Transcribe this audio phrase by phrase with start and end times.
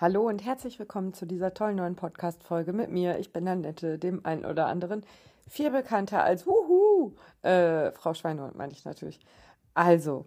[0.00, 3.18] Hallo und herzlich willkommen zu dieser tollen neuen Podcast-Folge mit mir.
[3.18, 5.04] Ich bin Annette, dem einen oder anderen
[5.46, 9.20] viel bekannter als Wuhu, äh, Frau Schweinhold meine ich natürlich.
[9.74, 10.24] Also,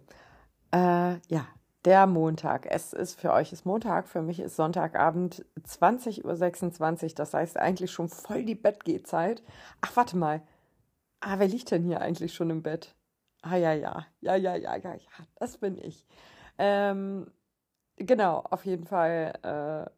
[0.70, 1.48] äh, ja,
[1.84, 2.66] der Montag.
[2.70, 6.22] Es ist für euch ist Montag, für mich ist Sonntagabend 20.26
[7.08, 7.14] Uhr.
[7.16, 9.42] Das heißt eigentlich schon voll die Bettgehzeit.
[9.80, 10.42] Ach, warte mal.
[11.18, 12.94] Ah, wer liegt denn hier eigentlich schon im Bett?
[13.42, 16.06] Ah, ja, ja, ja, ja, ja, ja, ja, das bin ich.
[16.58, 17.26] Ähm,
[17.96, 19.90] Genau, auf jeden Fall äh,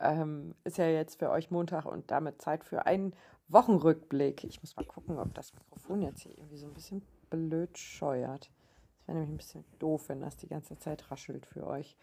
[0.00, 3.12] ähm, ist ja jetzt für euch Montag und damit Zeit für einen
[3.48, 4.44] Wochenrückblick.
[4.44, 8.50] Ich muss mal gucken, ob das Mikrofon jetzt hier irgendwie so ein bisschen blöd scheuert.
[8.98, 11.96] Das wäre nämlich ein bisschen doof, wenn das die ganze Zeit raschelt für euch.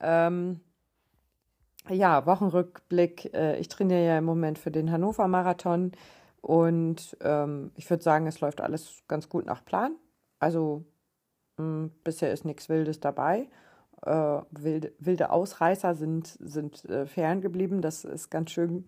[0.00, 0.60] Ähm,
[1.90, 3.34] ja, Wochenrückblick.
[3.34, 5.92] Äh, ich trainiere ja im Moment für den Hannover Marathon
[6.40, 9.94] und ähm, ich würde sagen, es läuft alles ganz gut nach Plan.
[10.38, 10.84] Also
[11.58, 13.48] mh, hm, bisher ist nichts Wildes dabei
[14.02, 17.80] äh, wilde, wilde Ausreißer sind, sind äh, ferngeblieben.
[17.82, 18.86] Das ist ganz schön.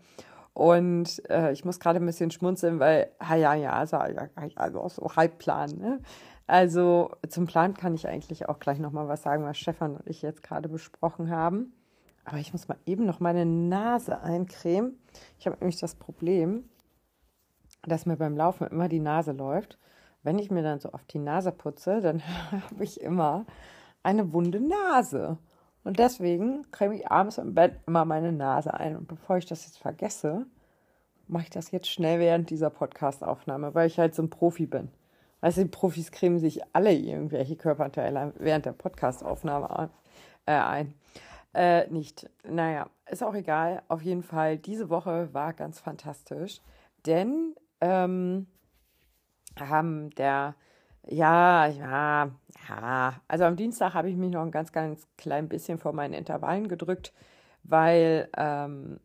[0.54, 3.98] Und äh, ich muss gerade ein bisschen schmunzeln, weil, ja, ja, ja, also,
[4.56, 5.70] also auch so Halbplan.
[5.78, 6.00] Ne?
[6.48, 10.22] Also zum Plan kann ich eigentlich auch gleich nochmal was sagen, was Stefan und ich
[10.22, 11.74] jetzt gerade besprochen haben.
[12.24, 14.98] Aber ich muss mal eben noch meine Nase eincremen.
[15.38, 16.64] Ich habe nämlich das Problem,
[17.82, 19.78] dass mir beim Laufen immer die Nase läuft.
[20.22, 23.46] Wenn ich mir dann so auf die Nase putze, dann habe ich immer
[24.08, 25.36] eine wunde Nase.
[25.84, 28.96] Und deswegen creme ich abends im Bett immer meine Nase ein.
[28.96, 30.46] Und bevor ich das jetzt vergesse,
[31.26, 34.88] mache ich das jetzt schnell während dieser Podcast-Aufnahme, weil ich halt so ein Profi bin.
[35.40, 39.90] Weißt du, die Profis cremen sich alle irgendwelche Körperteile während der Podcast-Aufnahme
[40.46, 40.94] äh, ein.
[41.54, 42.30] Äh, nicht.
[42.48, 43.82] Naja, ist auch egal.
[43.88, 46.62] Auf jeden Fall, diese Woche war ganz fantastisch,
[47.06, 48.46] denn ähm,
[49.60, 50.54] haben der
[51.10, 52.30] ja, ja,
[52.68, 53.20] ja.
[53.28, 56.68] Also am Dienstag habe ich mich noch ein ganz, ganz klein bisschen vor meinen Intervallen
[56.68, 57.12] gedrückt,
[57.62, 59.00] weil ähm,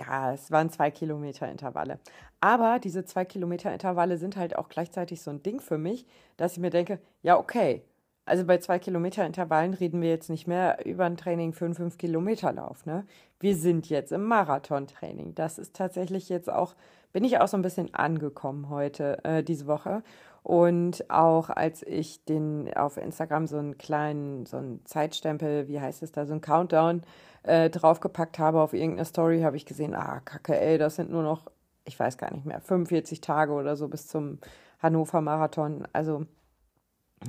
[0.00, 1.98] ja, es waren zwei Kilometer Intervalle.
[2.40, 6.52] Aber diese zwei Kilometer Intervalle sind halt auch gleichzeitig so ein Ding für mich, dass
[6.52, 7.82] ich mir denke, ja, okay.
[8.26, 11.74] Also bei zwei Kilometer Intervallen reden wir jetzt nicht mehr über ein Training für einen
[11.74, 12.84] fünf Kilometer Lauf.
[12.84, 13.06] Ne?
[13.38, 15.36] Wir sind jetzt im Marathontraining.
[15.36, 16.74] Das ist tatsächlich jetzt auch,
[17.12, 20.02] bin ich auch so ein bisschen angekommen heute, äh, diese Woche.
[20.46, 26.04] Und auch als ich den auf Instagram so einen kleinen, so einen Zeitstempel, wie heißt
[26.04, 27.02] es da, so einen Countdown
[27.42, 31.24] äh, draufgepackt habe auf irgendeine Story, habe ich gesehen, ah, kacke, ey, das sind nur
[31.24, 31.50] noch,
[31.84, 34.38] ich weiß gar nicht mehr, 45 Tage oder so bis zum
[34.78, 35.88] Hannover Marathon.
[35.92, 36.26] Also,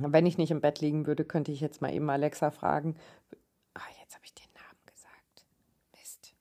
[0.00, 2.94] wenn ich nicht im Bett liegen würde, könnte ich jetzt mal eben Alexa fragen.
[3.74, 5.44] Ah, jetzt habe ich den Namen gesagt.
[5.92, 6.34] Mist.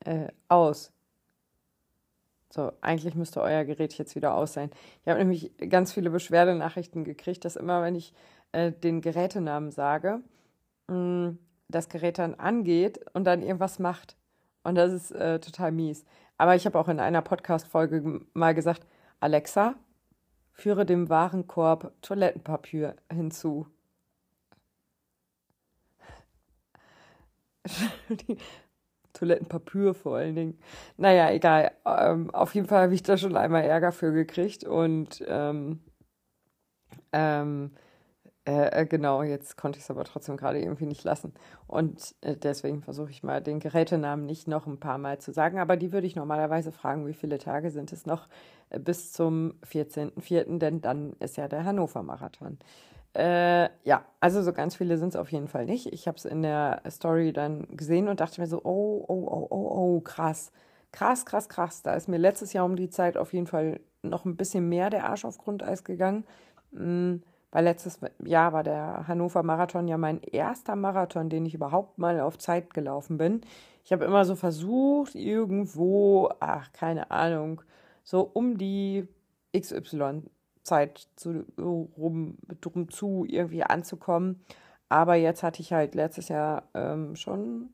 [0.00, 0.93] Äh, aus.
[2.54, 4.70] So, eigentlich müsste euer Gerät jetzt wieder aus sein.
[5.02, 8.14] Ich habe nämlich ganz viele Beschwerdenachrichten gekriegt, dass immer, wenn ich
[8.52, 10.20] äh, den Gerätenamen sage,
[10.86, 14.16] mh, mm, das Gerät dann angeht und dann irgendwas macht.
[14.62, 16.04] Und das ist äh, total mies.
[16.38, 18.86] Aber ich habe auch in einer Podcast-Folge mal gesagt,
[19.18, 19.74] Alexa,
[20.52, 23.66] führe dem Warenkorb Toilettenpapier hinzu.
[29.24, 30.58] Toilettenpapier vor allen Dingen.
[30.96, 31.72] Naja, egal.
[31.86, 35.80] Ähm, auf jeden Fall habe ich da schon einmal Ärger für gekriegt und ähm,
[37.12, 37.70] ähm,
[38.46, 41.32] äh, äh genau, jetzt konnte ich es aber trotzdem gerade irgendwie nicht lassen.
[41.66, 45.58] Und äh, deswegen versuche ich mal den Gerätenamen nicht noch ein paar Mal zu sagen,
[45.58, 48.28] aber die würde ich normalerweise fragen, wie viele Tage sind es noch
[48.68, 52.58] äh, bis zum 14.04., denn dann ist ja der Hannover Marathon.
[53.14, 55.92] Äh, ja, also so ganz viele sind es auf jeden Fall nicht.
[55.92, 59.46] Ich habe es in der Story dann gesehen und dachte mir so, oh, oh, oh,
[59.50, 60.50] oh, oh, krass.
[60.90, 61.82] Krass, krass, krass.
[61.82, 64.90] Da ist mir letztes Jahr um die Zeit auf jeden Fall noch ein bisschen mehr
[64.90, 66.24] der Arsch auf Grundeis gegangen.
[66.72, 67.22] Mhm,
[67.52, 72.20] weil letztes Jahr war der Hannover Marathon ja mein erster Marathon, den ich überhaupt mal
[72.20, 73.42] auf Zeit gelaufen bin.
[73.84, 77.62] Ich habe immer so versucht, irgendwo, ach, keine Ahnung,
[78.02, 79.06] so um die
[79.56, 80.22] XY
[80.64, 84.44] Zeit zu, rum, drum zu irgendwie anzukommen.
[84.88, 87.70] Aber jetzt hatte ich halt letztes Jahr ähm, schon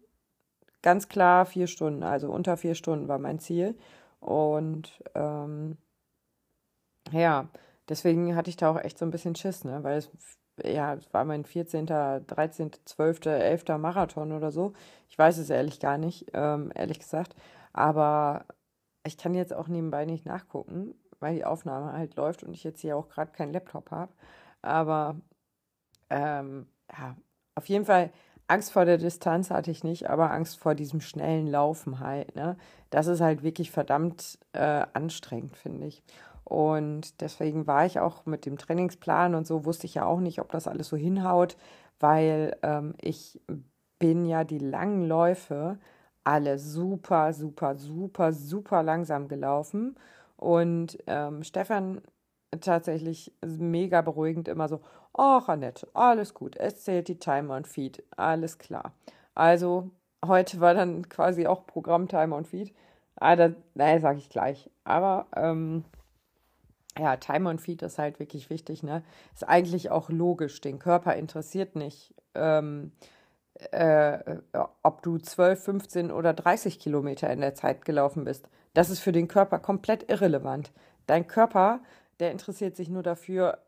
[0.82, 3.76] ganz klar vier Stunden, also unter vier Stunden war mein Ziel.
[4.20, 5.76] Und ähm,
[7.12, 7.48] ja,
[7.88, 9.82] deswegen hatte ich da auch echt so ein bisschen Schiss, ne?
[9.82, 10.10] Weil es,
[10.64, 13.64] ja, war mein 14., 13., 12., 11.
[13.78, 14.72] Marathon oder so.
[15.08, 17.34] Ich weiß es ehrlich gar nicht, ähm, ehrlich gesagt.
[17.72, 18.44] Aber
[19.04, 22.80] ich kann jetzt auch nebenbei nicht nachgucken weil die Aufnahme halt läuft und ich jetzt
[22.80, 24.12] hier auch gerade keinen Laptop habe.
[24.62, 25.16] Aber
[26.10, 27.16] ähm, ja,
[27.54, 28.10] auf jeden Fall
[28.48, 32.34] Angst vor der Distanz hatte ich nicht, aber Angst vor diesem schnellen Laufen halt.
[32.34, 32.56] Ne?
[32.90, 36.02] Das ist halt wirklich verdammt äh, anstrengend, finde ich.
[36.44, 40.40] Und deswegen war ich auch mit dem Trainingsplan und so, wusste ich ja auch nicht,
[40.40, 41.56] ob das alles so hinhaut,
[42.00, 43.40] weil ähm, ich
[44.00, 45.78] bin ja die langen Läufe
[46.24, 49.96] alle super, super, super, super langsam gelaufen.
[50.40, 52.00] Und ähm, Stefan
[52.62, 54.80] tatsächlich mega beruhigend immer so,
[55.12, 58.94] ach Annette, alles gut, es zählt die Timer und Feed, alles klar.
[59.34, 59.90] Also
[60.26, 62.74] heute war dann quasi auch Programm Timer und Feed.
[63.16, 64.70] Ah, das, naja, sage ich gleich.
[64.84, 65.84] Aber ähm,
[66.98, 69.02] ja, Timer und Feed ist halt wirklich wichtig, ne?
[69.34, 70.62] Ist eigentlich auch logisch.
[70.62, 72.92] Den Körper interessiert nicht, ähm,
[73.72, 74.38] äh,
[74.82, 78.48] ob du 12, 15 oder 30 Kilometer in der Zeit gelaufen bist.
[78.74, 80.72] Das ist für den Körper komplett irrelevant.
[81.06, 81.80] Dein Körper,
[82.20, 83.58] der interessiert sich nur dafür,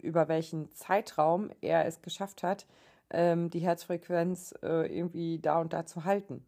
[0.00, 2.66] über welchen Zeitraum er es geschafft hat,
[3.10, 6.44] ähm, die Herzfrequenz äh, irgendwie da und da zu halten.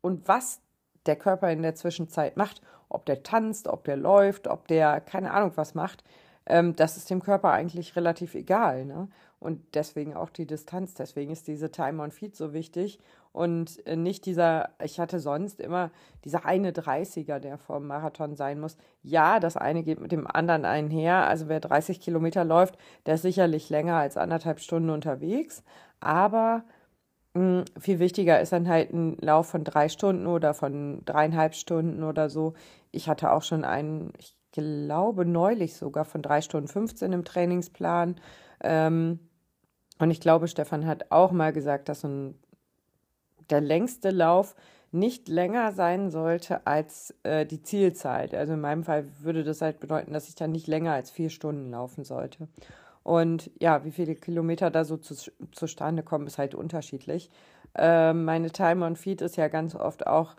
[0.00, 0.60] Und was
[1.06, 5.32] der Körper in der Zwischenzeit macht, ob der tanzt, ob der läuft, ob der keine
[5.32, 6.04] Ahnung was macht,
[6.46, 8.84] ähm, das ist dem Körper eigentlich relativ egal.
[8.84, 9.08] Ne?
[9.38, 12.98] Und deswegen auch die Distanz, deswegen ist diese Time on Feed so wichtig
[13.32, 15.90] und äh, nicht dieser, ich hatte sonst immer
[16.24, 18.76] dieser eine 30er, der vor Marathon sein muss.
[19.02, 21.28] Ja, das eine geht mit dem anderen einher.
[21.28, 25.62] Also wer 30 Kilometer läuft, der ist sicherlich länger als anderthalb Stunden unterwegs.
[26.00, 26.64] Aber
[27.34, 31.54] mh, hm, viel wichtiger ist dann halt ein Lauf von drei Stunden oder von dreieinhalb
[31.54, 32.54] Stunden oder so.
[32.90, 38.16] Ich hatte auch schon einen, ich glaube neulich sogar von drei Stunden 15 im Trainingsplan.
[38.62, 39.20] Ähm,
[40.00, 42.34] und ich glaube, Stefan hat auch mal gesagt, dass so ein,
[43.50, 44.54] der längste Lauf
[44.92, 48.34] nicht länger sein sollte als äh, die Zielzeit.
[48.34, 51.30] Also in meinem Fall würde das halt bedeuten, dass ich dann nicht länger als vier
[51.30, 52.48] Stunden laufen sollte.
[53.02, 55.14] Und ja, wie viele Kilometer da so zu,
[55.52, 57.30] zustande kommen, ist halt unterschiedlich.
[57.76, 60.34] Äh, meine Time on Feed ist ja ganz oft auch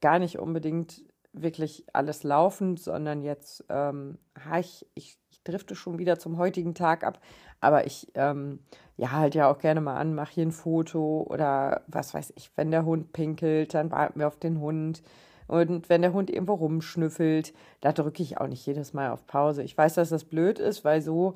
[0.00, 1.02] gar nicht unbedingt
[1.32, 4.18] wirklich alles laufend, sondern jetzt, ähm,
[4.58, 7.20] ich, ich, ich drifte schon wieder zum heutigen Tag ab,
[7.60, 8.60] aber ich, ähm,
[8.96, 12.50] ja, halt ja auch gerne mal an, mache hier ein Foto oder was weiß ich,
[12.56, 15.02] wenn der Hund pinkelt, dann warten wir auf den Hund.
[15.46, 19.62] Und wenn der Hund irgendwo rumschnüffelt, da drücke ich auch nicht jedes Mal auf Pause.
[19.62, 21.34] Ich weiß, dass das blöd ist, weil so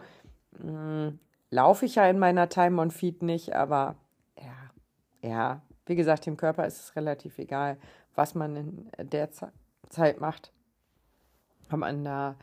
[0.58, 1.18] hm,
[1.50, 3.96] laufe ich ja in meiner Time on Feed nicht, aber
[4.38, 7.78] ja, ja, wie gesagt, dem Körper ist es relativ egal,
[8.14, 8.56] was man
[8.96, 9.30] in der
[9.88, 10.52] Zeit macht.
[11.70, 12.36] Ob man da,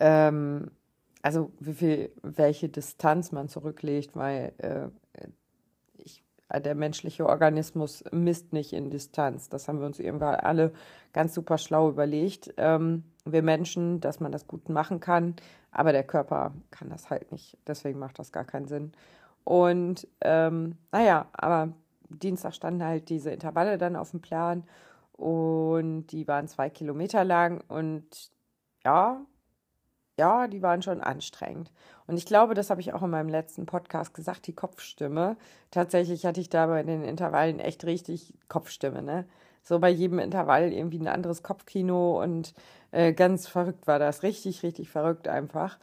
[0.00, 0.70] ähm,
[1.24, 4.88] also wie viel, welche Distanz man zurücklegt, weil äh,
[5.96, 6.22] ich,
[6.54, 9.48] der menschliche Organismus misst nicht in Distanz.
[9.48, 10.74] Das haben wir uns irgendwann alle
[11.14, 12.52] ganz super schlau überlegt.
[12.58, 15.34] Ähm, wir Menschen, dass man das gut machen kann,
[15.70, 17.56] aber der Körper kann das halt nicht.
[17.66, 18.92] Deswegen macht das gar keinen Sinn.
[19.44, 21.72] Und ähm, naja, aber
[22.10, 24.64] Dienstag standen halt diese Intervalle dann auf dem Plan
[25.12, 28.30] und die waren zwei Kilometer lang und
[28.84, 29.24] ja,
[30.18, 31.70] ja, die waren schon anstrengend.
[32.06, 35.36] Und ich glaube, das habe ich auch in meinem letzten Podcast gesagt, die Kopfstimme.
[35.70, 39.26] Tatsächlich hatte ich da bei den Intervallen echt richtig Kopfstimme, ne?
[39.62, 42.54] So bei jedem Intervall irgendwie ein anderes Kopfkino und
[42.90, 44.22] äh, ganz verrückt war das.
[44.22, 45.78] Richtig, richtig verrückt einfach.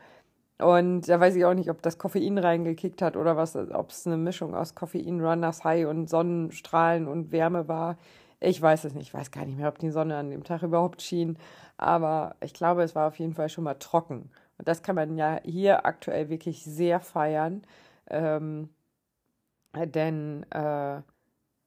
[0.59, 4.05] Und da weiß ich auch nicht, ob das Koffein reingekickt hat oder was, ob es
[4.05, 7.97] eine Mischung aus Koffein, Runners High und Sonnenstrahlen und Wärme war.
[8.43, 9.07] Ich weiß es nicht.
[9.09, 11.37] Ich weiß gar nicht mehr, ob die Sonne an dem Tag überhaupt schien.
[11.77, 14.31] Aber ich glaube, es war auf jeden Fall schon mal trocken.
[14.57, 17.63] Und das kann man ja hier aktuell wirklich sehr feiern.
[18.09, 18.69] Ähm,
[19.75, 21.01] denn äh,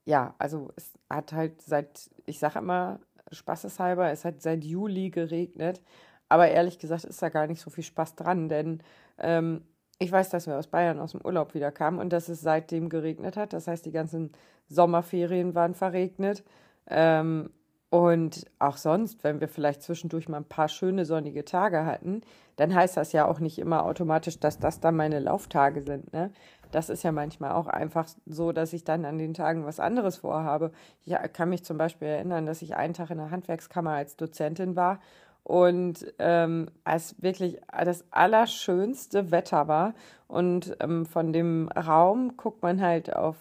[0.05, 5.81] ja, also es hat halt seit, ich sage immer spaßeshalber, es hat seit Juli geregnet.
[6.29, 8.83] Aber ehrlich gesagt ist da gar nicht so viel Spaß dran, denn
[9.19, 9.63] ähm,
[9.99, 12.89] ich weiß, dass wir aus Bayern aus dem Urlaub wieder kamen und dass es seitdem
[12.89, 13.53] geregnet hat.
[13.53, 14.33] Das heißt, die ganzen
[14.69, 16.45] Sommerferien waren verregnet.
[16.89, 17.51] Ähm,
[17.91, 22.23] und auch sonst, wenn wir vielleicht zwischendurch mal ein paar schöne sonnige Tage hatten,
[22.57, 26.13] dann heißt das ja auch nicht immer automatisch, dass das dann meine Lauftage sind.
[26.13, 26.33] Ne?
[26.73, 30.17] Das ist ja manchmal auch einfach so, dass ich dann an den Tagen was anderes
[30.17, 30.73] vorhabe.
[31.05, 34.75] Ich kann mich zum Beispiel erinnern, dass ich einen Tag in der Handwerkskammer als Dozentin
[34.75, 34.99] war
[35.45, 39.95] und ähm, als wirklich das allerschönste Wetter war.
[40.27, 43.37] Und ähm, von dem Raum guckt man halt auf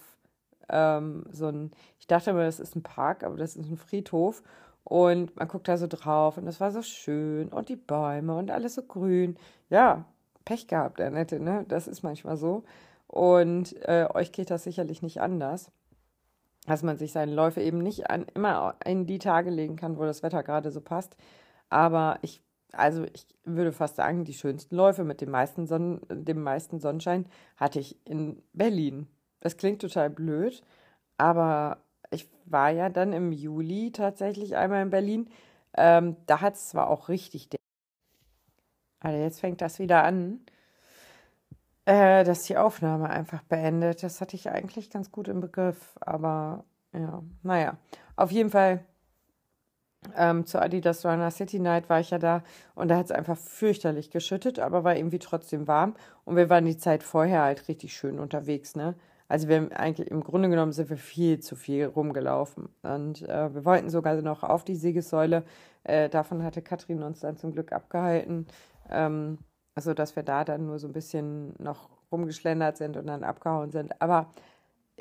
[0.68, 4.42] ähm, so ein, ich dachte immer, das ist ein Park, aber das ist ein Friedhof.
[4.84, 8.50] Und man guckt da so drauf und das war so schön und die Bäume und
[8.50, 9.38] alles so grün.
[9.70, 10.04] Ja,
[10.44, 11.64] Pech gehabt, Annette, ne?
[11.68, 12.64] Das ist manchmal so.
[13.06, 15.70] Und äh, euch geht das sicherlich nicht anders,
[16.66, 20.04] dass man sich seine Läufe eben nicht an, immer in die Tage legen kann, wo
[20.04, 21.16] das Wetter gerade so passt.
[21.70, 22.42] Aber ich,
[22.72, 27.26] also ich würde fast sagen, die schönsten Läufe mit dem meisten, Sonnen, dem meisten Sonnenschein
[27.56, 29.08] hatte ich in Berlin.
[29.40, 30.62] Das klingt total blöd,
[31.18, 31.78] aber
[32.10, 35.30] ich war ja dann im Juli tatsächlich einmal in Berlin.
[35.76, 37.48] Ähm, da hat es zwar auch richtig.
[39.00, 40.40] Also jetzt fängt das wieder an.
[41.86, 44.02] äh, dass die Aufnahme einfach beendet.
[44.02, 47.76] Das hatte ich eigentlich ganz gut im Begriff, aber ja, naja.
[48.16, 48.84] Auf jeden Fall
[50.16, 52.42] ähm, zur Adidas Runner City Night war ich ja da
[52.74, 55.94] und da hat es einfach fürchterlich geschüttet, aber war irgendwie trotzdem warm
[56.24, 58.94] und wir waren die Zeit vorher halt richtig schön unterwegs, ne?
[59.26, 63.54] Also wir haben eigentlich im Grunde genommen sind wir viel zu viel rumgelaufen und äh,
[63.54, 65.44] wir wollten sogar noch auf die Siegessäule.
[65.82, 68.46] Äh, davon hatte Katrin uns dann zum Glück abgehalten,
[68.90, 69.38] ähm,
[69.74, 73.72] also dass wir da dann nur so ein bisschen noch rumgeschlendert sind und dann abgehauen
[73.72, 74.00] sind.
[74.00, 74.30] Aber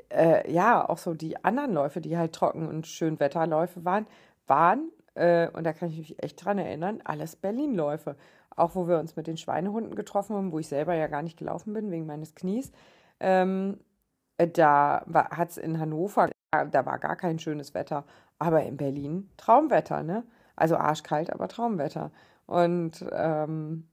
[0.10, 4.08] äh, ja, auch so die anderen Läufe, die halt trocken und schön Wetterläufe waren,
[4.48, 8.16] waren, äh, und da kann ich mich echt dran erinnern, alles Berlin-Läufe.
[8.56, 11.38] Auch wo wir uns mit den Schweinehunden getroffen haben, wo ich selber ja gar nicht
[11.38, 12.72] gelaufen bin wegen meines Knies.
[13.20, 13.80] Ähm,
[14.38, 18.06] äh, da hat es in Hannover, da war gar kein schönes Wetter,
[18.40, 20.24] aber in Berlin Traumwetter, ne?
[20.56, 22.12] Also arschkalt, aber Traumwetter.
[22.46, 23.88] Und ähm,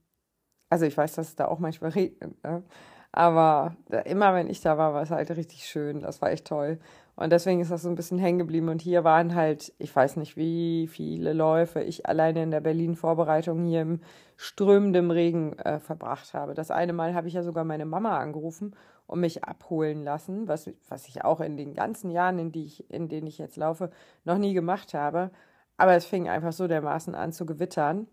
[0.69, 2.63] also ich weiß, dass es da auch manchmal regnet, ne?
[3.11, 5.99] aber immer wenn ich da war, war es halt richtig schön.
[6.01, 6.79] Das war echt toll.
[7.21, 8.69] Und deswegen ist das so ein bisschen hängen geblieben.
[8.69, 13.63] Und hier waren halt, ich weiß nicht, wie viele Läufe ich alleine in der Berlin-Vorbereitung
[13.65, 14.01] hier im
[14.37, 16.55] strömenden Regen äh, verbracht habe.
[16.55, 18.75] Das eine Mal habe ich ja sogar meine Mama angerufen
[19.05, 22.89] und mich abholen lassen, was, was ich auch in den ganzen Jahren, in, die ich,
[22.89, 23.91] in denen ich jetzt laufe,
[24.23, 25.29] noch nie gemacht habe.
[25.77, 28.07] Aber es fing einfach so dermaßen an zu gewittern,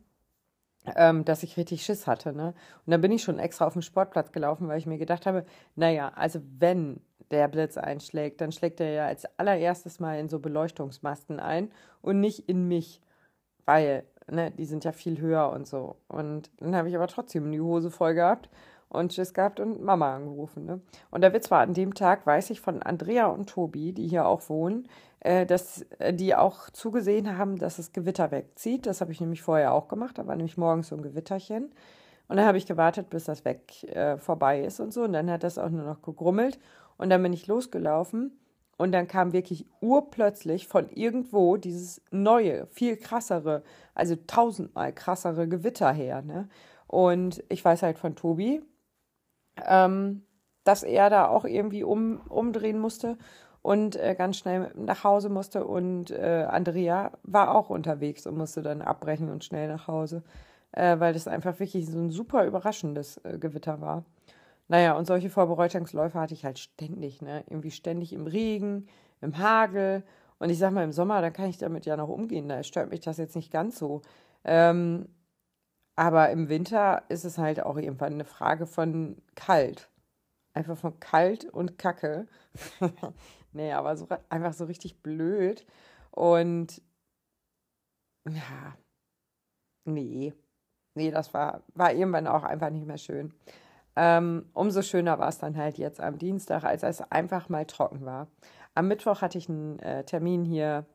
[0.97, 2.35] ähm, dass ich richtig Schiss hatte.
[2.35, 2.53] Ne?
[2.85, 5.47] Und dann bin ich schon extra auf den Sportplatz gelaufen, weil ich mir gedacht habe,
[5.77, 7.00] naja, also wenn
[7.31, 11.71] der Blitz einschlägt, dann schlägt er ja als allererstes mal in so Beleuchtungsmasten ein
[12.01, 13.03] und nicht in mich,
[13.65, 15.97] weil ne, die sind ja viel höher und so.
[16.09, 18.49] Und dann habe ich aber trotzdem die Hose voll gehabt
[18.89, 20.65] und Schiss gehabt und Mama angerufen.
[20.65, 20.81] Ne?
[21.11, 24.27] Und der Witz war, an dem Tag weiß ich von Andrea und Tobi, die hier
[24.27, 24.89] auch wohnen,
[25.21, 28.87] äh, dass äh, die auch zugesehen haben, dass das Gewitter wegzieht.
[28.87, 30.19] Das habe ich nämlich vorher auch gemacht.
[30.19, 31.71] Da war nämlich morgens so ein Gewitterchen.
[32.29, 35.03] Und dann habe ich gewartet, bis das weg äh, vorbei ist und so.
[35.03, 36.59] Und dann hat das auch nur noch gegrummelt.
[36.99, 38.38] Und dann bin ich losgelaufen.
[38.76, 43.64] Und dann kam wirklich urplötzlich von irgendwo dieses neue, viel krassere,
[43.95, 46.23] also tausendmal krassere Gewitter her.
[46.23, 46.49] Ne?
[46.87, 48.62] Und ich weiß halt von Tobi,
[49.67, 50.23] ähm,
[50.62, 53.19] dass er da auch irgendwie um, umdrehen musste
[53.62, 55.67] und äh, ganz schnell nach Hause musste.
[55.67, 60.23] Und äh, Andrea war auch unterwegs und musste dann abbrechen und schnell nach Hause,
[60.73, 64.05] äh, weil das einfach wirklich so ein super überraschendes äh, Gewitter war.
[64.69, 67.43] Naja, und solche Vorbereitungsläufe hatte ich halt ständig, ne?
[67.49, 68.87] Irgendwie ständig im Regen,
[69.21, 70.05] im Hagel.
[70.39, 72.49] Und ich sag mal, im Sommer, dann kann ich damit ja noch umgehen.
[72.49, 74.03] Da stört mich das jetzt nicht ganz so.
[74.45, 75.09] Ähm,
[75.97, 79.91] aber im Winter ist es halt auch irgendwann eine Frage von kalt.
[80.55, 82.29] Einfach von kalt und Kacke.
[83.53, 85.67] nee, aber so, einfach so richtig blöd.
[86.11, 86.83] Und
[88.29, 88.77] ja,
[89.85, 90.35] nee.
[90.95, 93.35] Nee, das war, war irgendwann auch einfach nicht mehr schön.
[94.00, 98.07] Ähm, umso schöner war es dann halt jetzt am Dienstag, als es einfach mal trocken
[98.07, 98.28] war.
[98.76, 100.87] Am Mittwoch hatte ich einen äh, Termin hier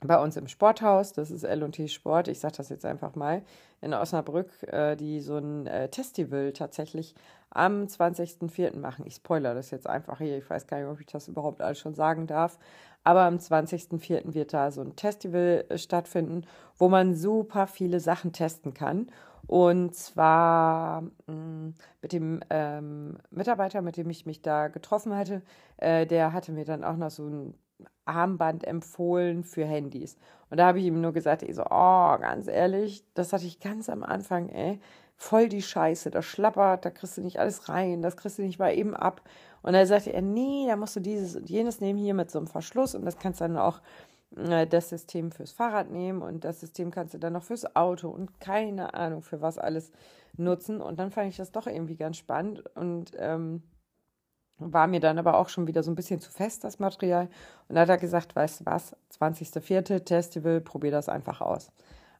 [0.00, 3.42] bei uns im Sporthaus, das ist L&T Sport, ich sage das jetzt einfach mal,
[3.80, 7.14] in Osnabrück, äh, die so ein äh, Festival tatsächlich
[7.50, 8.78] am 20.04.
[8.78, 9.06] machen.
[9.06, 11.78] Ich spoilere das jetzt einfach hier, ich weiß gar nicht, ob ich das überhaupt alles
[11.78, 12.58] schon sagen darf,
[13.04, 14.34] aber am 20.04.
[14.34, 16.46] wird da so ein Festival äh, stattfinden,
[16.76, 19.08] wo man super viele Sachen testen kann.
[19.46, 25.42] Und zwar mm, mit dem ähm, Mitarbeiter, mit dem ich mich da getroffen hatte,
[25.76, 27.54] äh, der hatte mir dann auch noch so ein
[28.04, 30.16] Armband empfohlen für Handys.
[30.50, 33.60] Und da habe ich ihm nur gesagt, ich so, oh, ganz ehrlich, das hatte ich
[33.60, 34.80] ganz am Anfang, ey,
[35.16, 38.58] voll die Scheiße, das schlappert, da kriegst du nicht alles rein, das kriegst du nicht
[38.58, 39.22] mal eben ab.
[39.62, 42.38] Und da sagte er, nee, da musst du dieses und jenes nehmen hier mit so
[42.38, 43.80] einem Verschluss und das kannst du dann auch
[44.36, 48.08] äh, das System fürs Fahrrad nehmen und das System kannst du dann noch fürs Auto
[48.08, 49.92] und keine Ahnung für was alles
[50.36, 50.80] nutzen.
[50.80, 53.62] Und dann fand ich das doch irgendwie ganz spannend und ähm,
[54.58, 57.28] war mir dann aber auch schon wieder so ein bisschen zu fest, das Material.
[57.68, 60.06] Und da hat er gesagt, weißt du was, 20.04.
[60.06, 61.72] Festival, probier das einfach aus.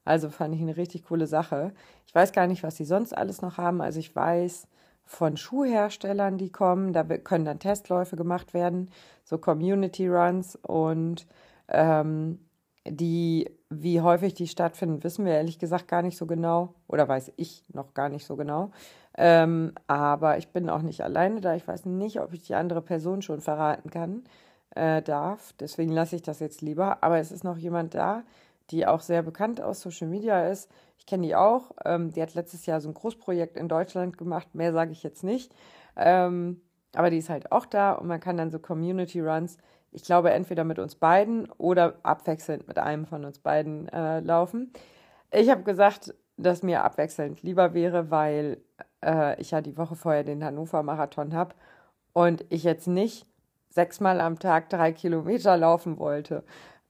[0.05, 1.73] Also fand ich eine richtig coole Sache.
[2.07, 3.81] Ich weiß gar nicht, was sie sonst alles noch haben.
[3.81, 4.67] Also ich weiß
[5.07, 8.91] von Schuhherstellern, die kommen, da können dann Testläufe gemacht werden,
[9.23, 11.27] so Community Runs und
[11.69, 12.39] ähm,
[12.87, 17.33] die, wie häufig die stattfinden, wissen wir ehrlich gesagt gar nicht so genau oder weiß
[17.37, 18.71] ich noch gar nicht so genau.
[19.17, 21.55] Ähm, aber ich bin auch nicht alleine da.
[21.55, 24.25] Ich weiß nicht, ob ich die andere Person schon verraten kann,
[24.75, 25.55] äh, darf.
[25.61, 27.03] Deswegen lasse ich das jetzt lieber.
[27.03, 28.25] Aber es ist noch jemand da,
[28.71, 30.71] die auch sehr bekannt aus Social Media ist.
[30.99, 31.73] Ich kenne die auch.
[31.85, 34.55] Ähm, die hat letztes Jahr so ein Großprojekt in Deutschland gemacht.
[34.55, 35.55] Mehr sage ich jetzt nicht.
[35.97, 36.61] Ähm,
[36.95, 39.59] aber die ist halt auch da und man kann dann so Community Runs,
[39.95, 44.73] ich glaube, entweder mit uns beiden oder abwechselnd mit einem von uns beiden äh, laufen.
[45.31, 48.59] Ich habe gesagt, dass mir abwechselnd lieber wäre, weil
[49.05, 51.55] äh, ich ja die Woche vorher den Hannover Marathon habe
[52.13, 53.27] und ich jetzt nicht
[53.71, 56.45] sechsmal am Tag drei Kilometer laufen wollte,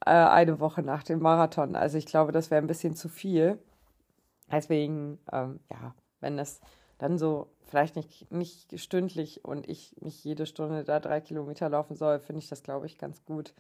[0.05, 1.77] äh, eine Woche nach dem Marathon.
[1.77, 3.59] Also ich glaube, das wäre ein bisschen zu viel.
[4.51, 6.61] Deswegen, ähm, ja, wenn das
[7.05, 11.97] dann so vielleicht nicht, nicht stündlich und ich nicht jede Stunde da drei Kilometer laufen
[11.97, 13.53] soll, finde ich das, glaube ich, ganz gut.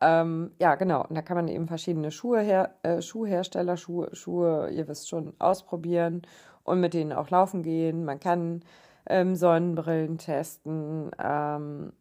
[0.00, 1.04] Ähm, ja, genau.
[1.06, 5.34] Und da kann man eben verschiedene Schuhe her, äh, Schuhhersteller, Schuhe, Schuhe, ihr wisst schon,
[5.38, 6.22] ausprobieren
[6.64, 8.04] und mit denen auch laufen gehen.
[8.04, 8.62] Man kann
[9.08, 11.10] ähm, Sonnenbrillen testen.
[11.18, 11.92] Ähm,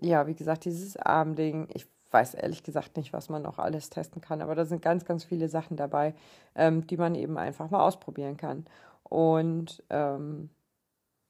[0.00, 1.68] ja, wie gesagt, dieses Armding.
[1.74, 5.04] Ich weiß ehrlich gesagt nicht, was man noch alles testen kann, aber da sind ganz,
[5.04, 6.14] ganz viele Sachen dabei,
[6.56, 8.64] ähm, die man eben einfach mal ausprobieren kann.
[9.10, 10.48] Und ähm,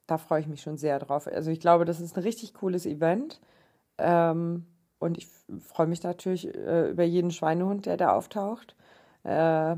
[0.06, 1.26] da freue ich mich schon sehr drauf.
[1.26, 3.40] Also ich glaube, das ist ein richtig cooles Event.
[3.98, 4.66] Ähm,
[4.98, 5.26] und ich
[5.60, 8.76] freue mich natürlich äh, über jeden Schweinehund, der da auftaucht.
[9.24, 9.76] Äh,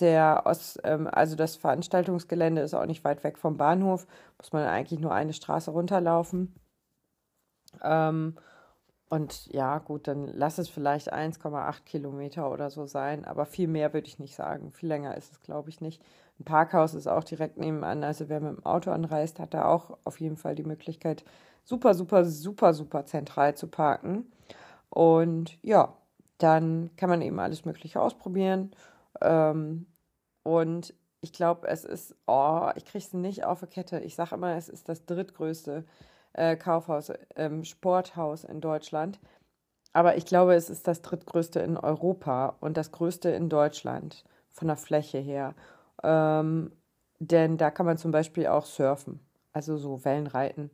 [0.00, 4.06] der aus, ähm, also das Veranstaltungsgelände ist auch nicht weit weg vom Bahnhof,
[4.38, 6.54] muss man eigentlich nur eine Straße runterlaufen.
[7.82, 8.36] Ähm,
[9.10, 13.92] und ja, gut, dann lass es vielleicht 1,8 Kilometer oder so sein, aber viel mehr
[13.94, 14.70] würde ich nicht sagen.
[14.72, 16.02] Viel länger ist es, glaube ich, nicht.
[16.40, 18.04] Ein Parkhaus ist auch direkt nebenan.
[18.04, 21.24] Also wer mit dem Auto anreist, hat da auch auf jeden Fall die Möglichkeit,
[21.64, 24.30] super, super, super, super zentral zu parken.
[24.90, 25.94] Und ja,
[26.38, 28.70] dann kann man eben alles Mögliche ausprobieren.
[29.20, 29.86] Ähm,
[30.44, 34.00] und ich glaube, es ist, oh, ich kriege es nicht auf die Kette.
[34.00, 35.84] Ich sage immer, es ist das drittgrößte
[36.34, 39.18] äh, Kaufhaus, ähm, Sporthaus in Deutschland.
[39.92, 44.68] Aber ich glaube, es ist das drittgrößte in Europa und das größte in Deutschland von
[44.68, 45.54] der Fläche her.
[46.02, 46.72] Ähm,
[47.18, 49.20] denn da kann man zum Beispiel auch surfen,
[49.52, 50.70] also so Wellenreiten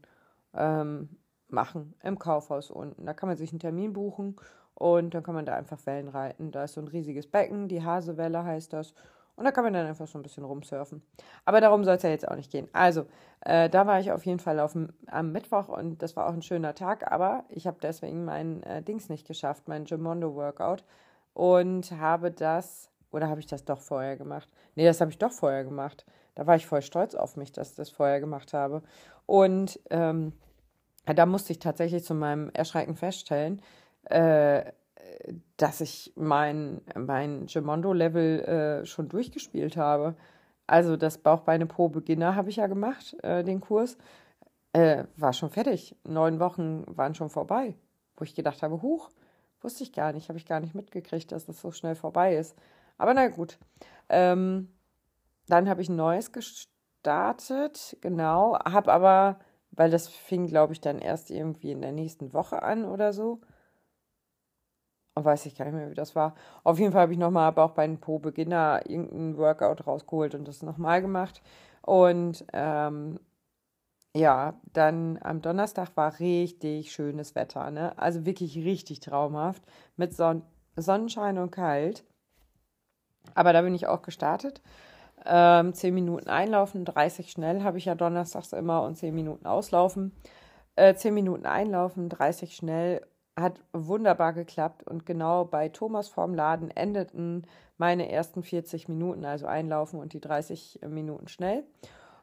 [0.55, 1.09] ähm,
[1.49, 3.07] machen im Kaufhaus unten.
[3.07, 4.37] Da kann man sich einen Termin buchen
[4.75, 6.51] und dann kann man da einfach Wellen reiten.
[6.51, 8.95] Da ist so ein riesiges Becken, die Hasewelle heißt das.
[9.37, 11.03] Und da kann man dann einfach so ein bisschen rumsurfen.
[11.45, 12.69] Aber darum soll es ja jetzt auch nicht gehen.
[12.73, 13.07] Also,
[13.41, 14.77] äh, da war ich auf jeden Fall auf,
[15.07, 18.83] am Mittwoch und das war auch ein schöner Tag, aber ich habe deswegen mein äh,
[18.83, 20.85] Dings nicht geschafft, mein Gimondo Workout.
[21.33, 24.49] Und habe das, oder habe ich das doch vorher gemacht?
[24.75, 26.05] Nee, das habe ich doch vorher gemacht.
[26.35, 28.83] Da war ich voll stolz auf mich, dass ich das vorher gemacht habe.
[29.27, 30.33] Und ähm,
[31.07, 33.63] da musste ich tatsächlich zu meinem Erschrecken feststellen,
[34.05, 34.65] äh,
[35.57, 40.17] dass ich mein, mein Gemondo-Level äh, schon durchgespielt habe.
[40.67, 43.97] Also das Bauchbeine pro Beginner habe ich ja gemacht, äh, den Kurs.
[44.73, 45.95] Äh, war schon fertig.
[46.05, 47.77] Neun Wochen waren schon vorbei.
[48.17, 49.11] Wo ich gedacht habe, huch,
[49.61, 52.57] wusste ich gar nicht, habe ich gar nicht mitgekriegt, dass das so schnell vorbei ist.
[52.99, 53.59] Aber na gut.
[54.09, 54.69] Ähm,
[55.49, 58.59] dann habe ich ein neues gestartet, genau.
[58.65, 59.39] Habe aber,
[59.73, 63.41] weil das fing, glaube ich, dann erst irgendwie in der nächsten Woche an oder so
[65.23, 66.35] weiß ich gar nicht mehr, wie das war.
[66.65, 70.49] Auf jeden Fall habe ich nochmal aber auch bei den Po-Beginner irgendein Workout rausgeholt und
[70.49, 71.43] das nochmal gemacht.
[71.83, 73.21] Und ähm,
[74.17, 77.99] ja, dann am Donnerstag war richtig schönes Wetter, ne?
[77.99, 79.63] Also wirklich richtig traumhaft
[79.97, 80.43] mit Son
[80.77, 82.05] Sonnenschein und kalt.
[83.35, 84.61] Aber da bin ich auch gestartet.
[85.25, 90.13] Ähm, 10 Minuten einlaufen, 30 schnell habe ich ja donnerstags immer und 10 Minuten auslaufen.
[90.77, 93.01] Äh, 10 Minuten einlaufen, 30 schnell
[93.37, 97.47] hat wunderbar geklappt und genau bei Thomas vorm Laden endeten
[97.79, 101.65] meine ersten 40 Minuten, also einlaufen und die 30 Minuten schnell.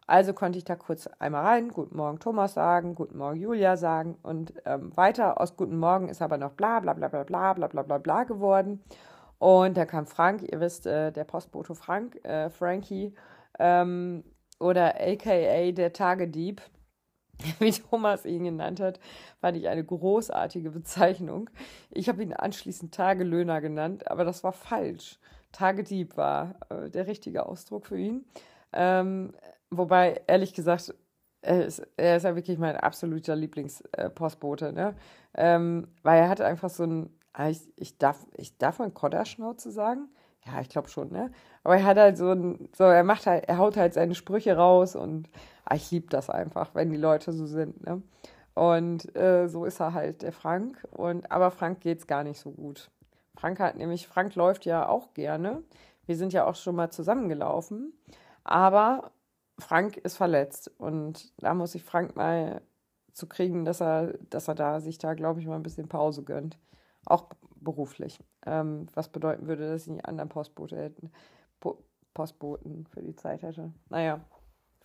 [0.07, 4.17] Also konnte ich da kurz einmal rein, Guten Morgen Thomas sagen, Guten Morgen Julia sagen
[4.23, 7.67] und ähm, weiter aus Guten Morgen ist aber noch bla bla bla bla bla bla
[7.67, 8.83] bla bla bla geworden.
[9.41, 13.15] Und da kam Frank, ihr wisst, äh, der Postbote Frank, äh, Frankie
[13.57, 14.23] ähm,
[14.59, 16.61] oder aka der Tagedieb
[17.59, 18.99] wie Thomas ihn genannt hat,
[19.39, 21.49] fand ich eine großartige Bezeichnung.
[21.89, 25.17] Ich habe ihn anschließend Tagelöhner genannt, aber das war falsch.
[25.51, 28.25] Tagedieb war äh, der richtige Ausdruck für ihn.
[28.73, 29.33] Ähm,
[29.71, 30.93] wobei, ehrlich gesagt,
[31.41, 34.95] er ist, er ist ja wirklich mein absoluter Lieblingspostbote, äh, ne?
[35.33, 37.09] Ähm, weil er hat einfach so ein,
[37.49, 40.09] ich, ich darf, ich darf mal Kodderschnauze sagen?
[40.45, 41.31] Ja, ich glaube schon, ne?
[41.63, 44.57] Aber er hat halt so ein, so, er macht halt, er haut halt seine Sprüche
[44.57, 45.29] raus und
[45.65, 48.01] ah, ich liebe das einfach, wenn die Leute so sind, ne?
[48.53, 50.85] Und äh, so ist er halt, der Frank.
[50.91, 52.89] Und, aber Frank geht's gar nicht so gut.
[53.35, 55.63] Frank hat nämlich, Frank läuft ja auch gerne.
[56.05, 57.93] Wir sind ja auch schon mal zusammengelaufen.
[58.43, 59.11] Aber
[59.57, 60.71] Frank ist verletzt.
[60.77, 62.61] Und da muss ich Frank mal
[63.13, 66.23] zu kriegen, dass er, dass er da sich da, glaube ich, mal ein bisschen Pause
[66.23, 66.57] gönnt.
[67.05, 68.19] Auch beruflich.
[68.45, 71.11] Ähm, was bedeuten würde, dass ich einen anderen Postbote hätten,
[71.59, 71.83] po
[72.13, 73.71] Postboten für die Zeit hätte.
[73.89, 74.19] Naja,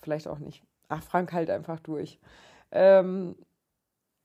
[0.00, 0.62] vielleicht auch nicht.
[0.88, 2.20] Ach, Frank halt einfach durch.
[2.70, 3.37] Ähm,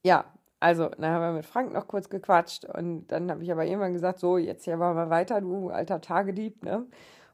[0.04, 0.25] ja,
[0.60, 3.93] also, dann haben wir mit Frank noch kurz gequatscht und dann habe ich aber irgendwann
[3.93, 6.86] gesagt, so, jetzt hier mal weiter, du alter Tagedieb, ne?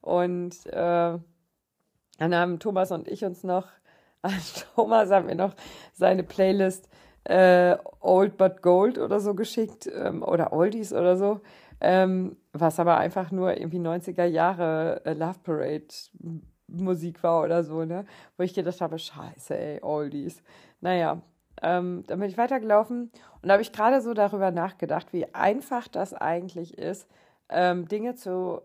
[0.02, 1.20] Und äh,
[2.20, 3.68] dann haben Thomas und ich uns noch
[4.76, 5.54] Thomas hat mir noch
[5.94, 6.90] seine Playlist
[7.28, 11.42] äh, Old But Gold oder so geschickt ähm, oder Oldies oder so,
[11.82, 15.88] ähm, was aber einfach nur irgendwie 90er Jahre äh, Love Parade
[16.68, 18.06] Musik war oder so, ne?
[18.38, 20.42] Wo ich gedacht habe, scheiße, ey, Oldies.
[20.82, 21.22] Naja,
[21.62, 23.12] ähm, dann bin ich weitergelaufen
[23.42, 27.08] und da habe ich gerade so darüber nachgedacht, wie einfach das eigentlich ist,
[27.50, 28.62] ähm, Dinge zu,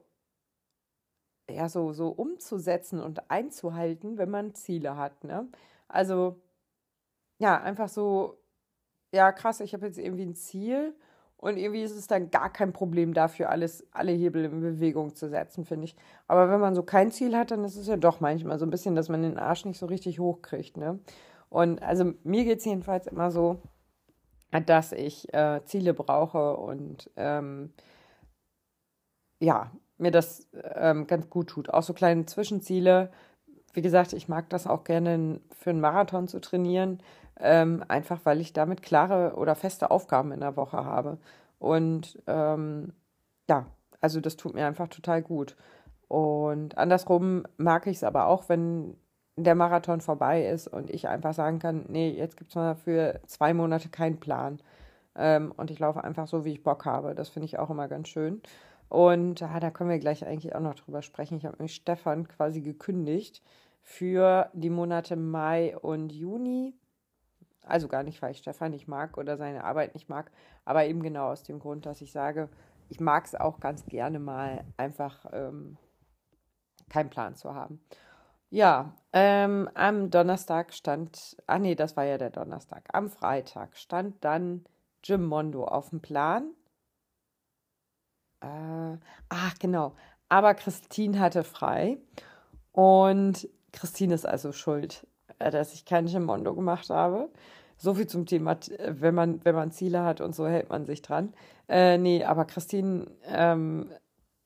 [1.50, 5.48] ja, so, so umzusetzen und einzuhalten, wenn man Ziele hat, ne?
[5.88, 6.40] Also,
[7.38, 8.41] ja, einfach so,
[9.12, 10.94] ja, krass, ich habe jetzt irgendwie ein Ziel
[11.36, 15.28] und irgendwie ist es dann gar kein Problem dafür, alles, alle Hebel in Bewegung zu
[15.28, 15.96] setzen, finde ich.
[16.28, 18.70] Aber wenn man so kein Ziel hat, dann ist es ja doch manchmal so ein
[18.70, 20.98] bisschen, dass man den Arsch nicht so richtig hochkriegt, ne?
[21.50, 23.60] Und also mir geht es jedenfalls immer so,
[24.66, 27.72] dass ich äh, Ziele brauche und ähm,
[29.40, 31.70] ja, mir das ähm, ganz gut tut.
[31.70, 33.10] Auch so kleine Zwischenziele.
[33.74, 37.02] Wie gesagt, ich mag das auch gerne für einen Marathon zu trainieren,
[37.40, 41.18] ähm, einfach weil ich damit klare oder feste Aufgaben in der Woche habe.
[41.58, 42.92] Und ähm,
[43.48, 43.66] ja,
[44.00, 45.56] also das tut mir einfach total gut.
[46.08, 48.96] Und andersrum mag ich es aber auch, wenn
[49.36, 53.20] der Marathon vorbei ist und ich einfach sagen kann, nee, jetzt gibt es mal für
[53.26, 54.60] zwei Monate keinen Plan.
[55.14, 57.14] Ähm, und ich laufe einfach so, wie ich Bock habe.
[57.14, 58.42] Das finde ich auch immer ganz schön.
[58.88, 61.38] Und ah, da können wir gleich eigentlich auch noch drüber sprechen.
[61.38, 63.42] Ich habe nämlich Stefan quasi gekündigt
[63.80, 66.74] für die Monate Mai und Juni.
[67.62, 70.30] Also gar nicht, weil ich Stefan nicht mag oder seine Arbeit nicht mag,
[70.64, 72.48] aber eben genau aus dem Grund, dass ich sage,
[72.88, 75.78] ich mag es auch ganz gerne mal einfach ähm,
[76.88, 77.80] keinen Plan zu haben.
[78.50, 84.22] Ja, ähm, am Donnerstag stand, ah nee, das war ja der Donnerstag, am Freitag stand
[84.24, 84.66] dann
[85.02, 86.52] Jim Mondo auf dem Plan.
[88.40, 88.98] Äh,
[89.28, 89.94] ach, genau.
[90.28, 91.98] Aber Christine hatte frei.
[92.72, 95.06] Und Christine ist also schuld,
[95.50, 97.28] dass ich kein Jim Mondo gemacht habe.
[97.76, 100.84] So viel zum Thema, äh, wenn man, wenn man Ziele hat und so hält man
[100.86, 101.32] sich dran.
[101.68, 103.90] Äh, nee, aber Christine, ähm,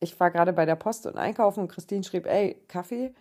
[0.00, 3.14] ich war gerade bei der Post und einkaufen und Christine schrieb, ey, Kaffee?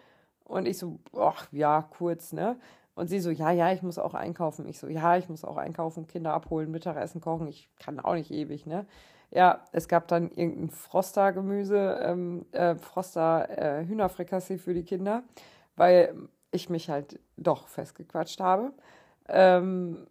[0.44, 2.58] Und ich so, ach ja, kurz, ne?
[2.96, 4.68] Und sie so, ja, ja, ich muss auch einkaufen.
[4.68, 7.48] Ich so, ja, ich muss auch einkaufen, Kinder abholen, Mittagessen kochen.
[7.48, 8.86] Ich kann auch nicht ewig, ne?
[9.32, 15.24] Ja, es gab dann irgendein Froster-Gemüse, ähm, äh, Froster äh, für die Kinder,
[15.76, 16.16] weil
[16.56, 18.74] ich mich halt doch festgequatscht habe.
[19.28, 20.08] Ähm,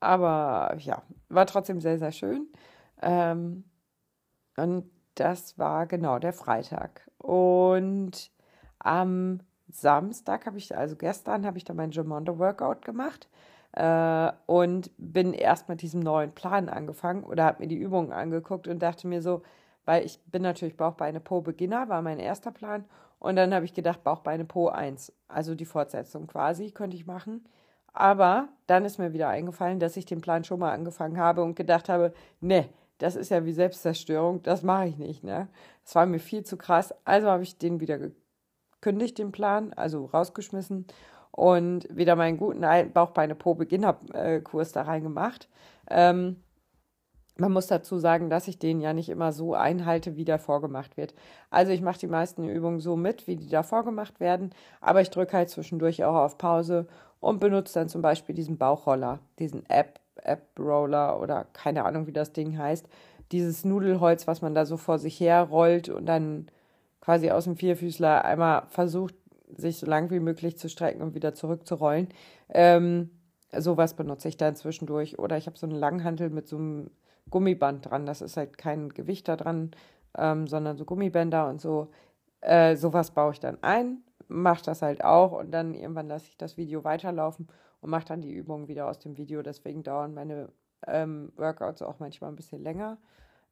[0.00, 2.46] aber ja, war trotzdem sehr, sehr schön.
[3.02, 3.64] Ähm,
[4.56, 7.10] und das war genau der Freitag.
[7.18, 8.30] Und
[8.78, 13.28] am Samstag habe ich, also gestern habe ich dann mein Gemondo Workout gemacht
[13.72, 18.66] äh, und bin erst mit diesem neuen Plan angefangen oder habe mir die Übungen angeguckt
[18.68, 19.42] und dachte mir so,
[19.84, 22.84] weil ich bin natürlich Bauchbeine Po Beginner, war mein erster Plan.
[23.20, 27.44] Und dann habe ich gedacht, Bauchbeine Po 1, also die Fortsetzung quasi, könnte ich machen.
[27.92, 31.54] Aber dann ist mir wieder eingefallen, dass ich den Plan schon mal angefangen habe und
[31.54, 35.48] gedacht habe, ne, das ist ja wie Selbstzerstörung, das mache ich nicht, ne?
[35.84, 36.94] Das war mir viel zu krass.
[37.04, 40.86] Also habe ich den wieder gekündigt, den Plan, also rausgeschmissen
[41.30, 45.48] und wieder meinen guten Bauchbeine Po Beginnerkurs da reingemacht.
[45.88, 46.42] Ähm,
[47.40, 50.96] man muss dazu sagen, dass ich den ja nicht immer so einhalte, wie der vorgemacht
[50.96, 51.14] wird.
[51.50, 54.50] Also ich mache die meisten Übungen so mit, wie die da vorgemacht werden,
[54.80, 56.86] aber ich drücke halt zwischendurch auch auf Pause
[57.18, 62.32] und benutze dann zum Beispiel diesen Bauchroller, diesen App, App-Roller oder keine Ahnung, wie das
[62.32, 62.86] Ding heißt.
[63.32, 66.48] Dieses Nudelholz, was man da so vor sich her rollt und dann
[67.00, 69.14] quasi aus dem Vierfüßler einmal versucht,
[69.56, 72.08] sich so lang wie möglich zu strecken und wieder zurückzurollen.
[72.48, 73.10] Ähm,
[73.56, 75.18] sowas benutze ich dann zwischendurch.
[75.18, 76.90] Oder ich habe so einen Langhantel mit so einem
[77.30, 78.06] Gummiband dran.
[78.06, 79.70] Das ist halt kein Gewicht da dran,
[80.16, 81.90] ähm, sondern so Gummibänder und so.
[82.40, 86.36] Äh, sowas baue ich dann ein, mache das halt auch und dann irgendwann lasse ich
[86.36, 87.48] das Video weiterlaufen
[87.80, 89.42] und mache dann die Übungen wieder aus dem Video.
[89.42, 90.48] Deswegen dauern meine
[90.86, 92.98] ähm, Workouts auch manchmal ein bisschen länger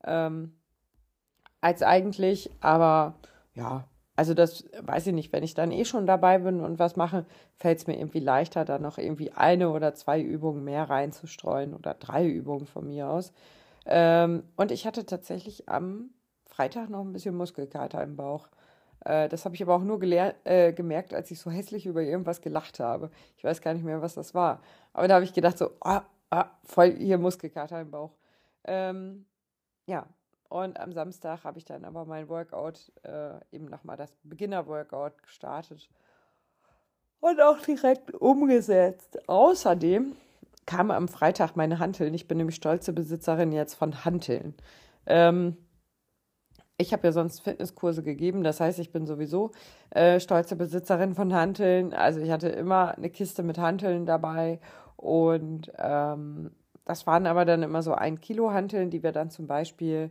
[0.05, 0.53] ähm,
[1.61, 2.51] als eigentlich.
[2.61, 3.15] Aber
[3.55, 3.85] ja,
[4.17, 7.25] also das weiß ich nicht, wenn ich dann eh schon dabei bin und was mache,
[7.57, 11.95] fällt es mir irgendwie leichter, da noch irgendwie eine oder zwei Übungen mehr reinzustreuen oder
[11.95, 13.33] drei Übungen von mir aus.
[13.89, 16.11] Ähm, und ich hatte tatsächlich am
[16.47, 18.49] Freitag noch ein bisschen Muskelkater im Bauch.
[19.05, 22.43] Äh, das habe ich aber auch nur äh, gemerkt, als ich so hässlich über irgendwas
[22.43, 23.11] gelacht habe.
[23.37, 24.61] Ich weiß gar nicht mehr, was das war.
[24.93, 28.13] Aber da habe ich gedacht, so, ah, ah, voll hier Muskelkater im Bauch.
[28.65, 29.25] Ähm,
[29.87, 30.07] ja,
[30.51, 35.89] und am Samstag habe ich dann aber mein Workout, äh, eben nochmal das Beginner-Workout gestartet
[37.21, 39.19] und auch direkt umgesetzt.
[39.29, 40.15] Außerdem
[40.69, 42.13] kam am Freitag meine Hanteln.
[42.13, 44.55] Ich bin nämlich stolze Besitzerin jetzt von Hanteln.
[45.07, 45.57] Ähm,
[46.77, 49.53] ich habe ja sonst Fitnesskurse gegeben, das heißt, ich bin sowieso
[49.89, 51.95] äh, stolze Besitzerin von Hanteln.
[51.95, 54.61] Also ich hatte immer eine Kiste mit Hanteln dabei
[54.97, 56.51] und ähm,
[56.85, 60.11] das waren aber dann immer so ein Kilo Hanteln, die wir dann zum Beispiel,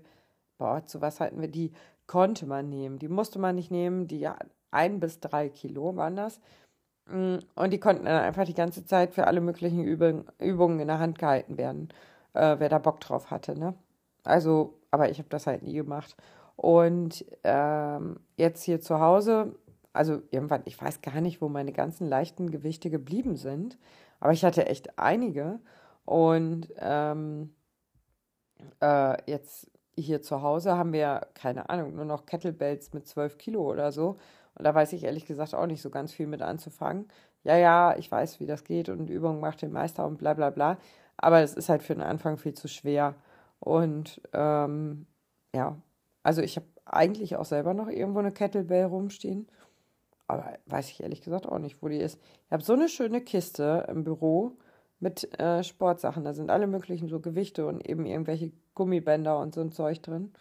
[0.57, 1.71] boah, zu was hatten wir, die
[2.07, 4.27] konnte man nehmen, die musste man nicht nehmen, die
[4.71, 6.39] ein bis drei Kilo waren das.
[7.09, 10.99] Mm, und die konnten dann einfach die ganze Zeit für alle möglichen Übungen, in der
[10.99, 11.89] Hand gehalten werden,
[12.33, 13.73] äh, wer da Bock drauf hatte, ne?
[14.23, 16.15] Also, aber ich habe das halt nie gemacht.
[16.55, 19.55] Und ähm, jetzt hier zu Hause,
[19.93, 23.77] also irgendwann, ich weiß gar nicht, wo meine ganzen leichten Gewichte geblieben sind,
[24.19, 25.59] aber ich hatte echt einige.
[26.05, 27.53] Und ähm,
[28.81, 33.61] äh, jetzt hier zu Hause haben wir, keine Ahnung, nur noch Kettlebells mit 12 Kilo
[33.61, 34.17] oder so.
[34.57, 37.07] Und da weiß ich ehrlich gesagt auch nicht so ganz viel mit anzufangen.
[37.43, 40.49] Ja, ja, ich weiß, wie das geht und Übung macht den Meister und bla bla
[40.49, 40.77] bla.
[41.17, 43.15] Aber es ist halt für den Anfang viel zu schwer.
[43.59, 45.07] Und ähm,
[45.53, 45.77] ja,
[46.23, 49.47] also ich habe eigentlich auch selber noch irgendwo eine Kettlebell rumstehen.
[50.27, 52.19] Aber weiß ich ehrlich gesagt auch nicht, wo die ist.
[52.47, 54.57] Ich habe so eine schöne Kiste im Büro
[54.99, 56.23] mit äh, Sportsachen.
[56.25, 60.33] Da sind alle möglichen so Gewichte und eben irgendwelche Gummibänder und so ein Zeug drin.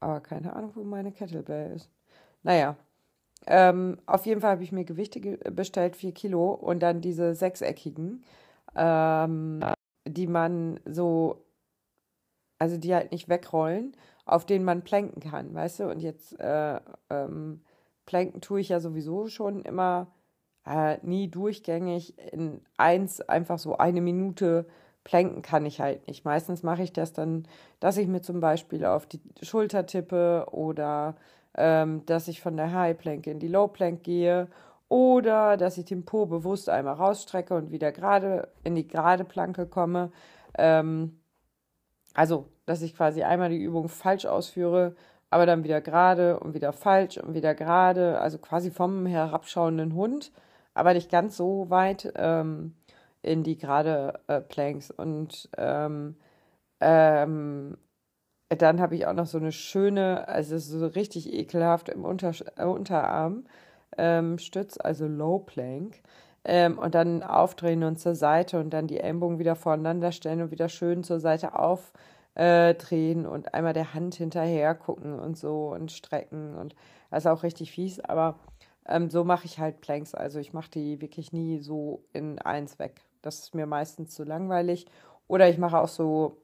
[0.00, 1.90] Aber keine Ahnung, wo meine Kettlebell ist.
[2.42, 2.76] Naja,
[3.46, 7.34] ähm, auf jeden Fall habe ich mir Gewichte ge bestellt, 4 Kilo, und dann diese
[7.34, 8.24] sechseckigen,
[8.76, 9.60] ähm,
[10.06, 11.44] die man so,
[12.58, 15.90] also die halt nicht wegrollen, auf denen man planken kann, weißt du?
[15.90, 17.62] Und jetzt äh, ähm,
[18.06, 20.08] planken tue ich ja sowieso schon immer
[20.66, 22.18] äh, nie durchgängig.
[22.32, 24.66] In eins einfach so eine Minute
[25.04, 26.24] planken kann ich halt nicht.
[26.24, 27.46] Meistens mache ich das dann,
[27.80, 31.16] dass ich mir zum Beispiel auf die Schulter tippe oder
[31.56, 34.48] ähm, dass ich von der High Plank in die Low Plank gehe
[34.88, 39.66] oder dass ich den Po bewusst einmal rausstrecke und wieder gerade in die gerade Planke
[39.66, 40.10] komme.
[40.58, 41.20] Ähm,
[42.14, 44.94] also dass ich quasi einmal die Übung falsch ausführe,
[45.30, 50.32] aber dann wieder gerade und wieder falsch und wieder gerade, also quasi vom herabschauenden Hund,
[50.74, 52.74] aber nicht ganz so weit ähm,
[53.22, 54.90] in die gerade äh, Planks.
[54.90, 56.16] Und ähm,
[56.80, 57.76] ähm,
[58.58, 62.64] dann habe ich auch noch so eine schöne, also so richtig ekelhaft im Unter äh,
[62.64, 63.44] Unterarm
[63.98, 66.00] ähm, Stütz, also Low Plank.
[66.44, 70.50] Ähm, und dann aufdrehen und zur Seite und dann die Ellenbogen wieder voreinander stellen und
[70.50, 71.92] wieder schön zur Seite auf
[72.34, 72.74] äh,
[73.14, 76.74] und einmal der Hand hinterher gucken und so und strecken und
[77.10, 78.38] das ist auch richtig fies, aber
[78.86, 80.14] ähm, so mache ich halt Planks.
[80.14, 83.02] Also ich mache die wirklich nie so in eins weg.
[83.22, 84.86] Das ist mir meistens zu langweilig.
[85.28, 86.39] Oder ich mache auch so,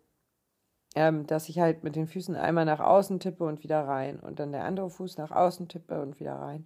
[0.96, 4.40] ähm, dass ich halt mit den Füßen einmal nach außen tippe und wieder rein und
[4.40, 6.64] dann der andere Fuß nach außen tippe und wieder rein.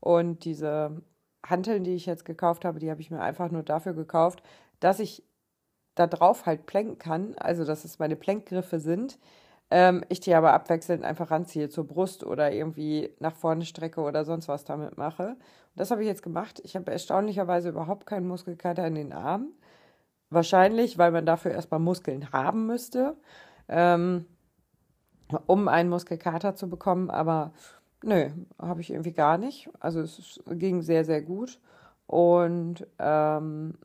[0.00, 1.02] Und diese
[1.44, 4.42] Hanteln, die ich jetzt gekauft habe, die habe ich mir einfach nur dafür gekauft,
[4.80, 5.24] dass ich
[5.94, 9.18] da drauf halt plänken kann, also dass es meine Plänkgriffe sind,
[9.70, 14.26] ähm, ich die aber abwechselnd einfach ranziehe zur Brust oder irgendwie nach vorne strecke oder
[14.26, 15.28] sonst was damit mache.
[15.28, 15.38] Und
[15.76, 16.60] das habe ich jetzt gemacht.
[16.64, 19.54] Ich habe erstaunlicherweise überhaupt keinen Muskelkater in den Armen.
[20.30, 23.16] Wahrscheinlich, weil man dafür erstmal Muskeln haben müsste,
[23.70, 24.26] ähm,
[25.46, 27.10] um einen Muskelkater zu bekommen.
[27.10, 27.52] Aber
[28.02, 29.70] nö, habe ich irgendwie gar nicht.
[29.80, 31.60] Also es ging sehr, sehr gut.
[32.06, 33.78] Und ähm,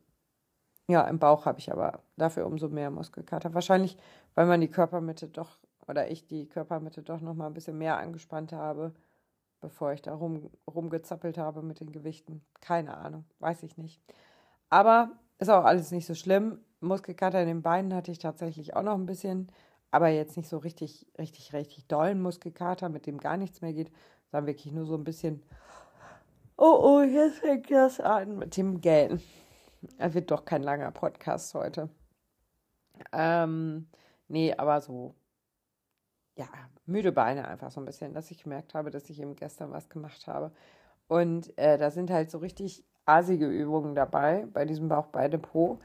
[0.87, 3.53] ja, im Bauch habe ich aber dafür umso mehr Muskelkater.
[3.53, 3.97] Wahrscheinlich,
[4.33, 7.97] weil man die Körpermitte doch, oder ich die Körpermitte doch noch mal ein bisschen mehr
[7.97, 8.93] angespannt habe,
[9.61, 12.43] bevor ich da rum, rumgezappelt habe mit den Gewichten.
[12.61, 14.01] Keine Ahnung, weiß ich nicht.
[14.69, 16.59] Aber ist auch alles nicht so schlimm.
[16.81, 19.51] Muskelkater in den Beinen hatte ich tatsächlich auch noch ein bisschen,
[19.91, 23.91] aber jetzt nicht so richtig, richtig, richtig dollen Muskelkater, mit dem gar nichts mehr geht,
[24.31, 25.43] sondern wirklich nur so ein bisschen,
[26.57, 29.21] oh, oh, jetzt fängt das an mit dem Gähnen.
[29.97, 31.89] Er wird doch kein langer Podcast heute.
[33.11, 33.87] Ähm,
[34.27, 35.15] nee, aber so,
[36.35, 36.47] ja,
[36.85, 39.89] müde Beine einfach so ein bisschen, dass ich gemerkt habe, dass ich eben gestern was
[39.89, 40.51] gemacht habe.
[41.07, 45.79] Und äh, da sind halt so richtig asige Übungen dabei, bei diesem Bauch-Beine-Po.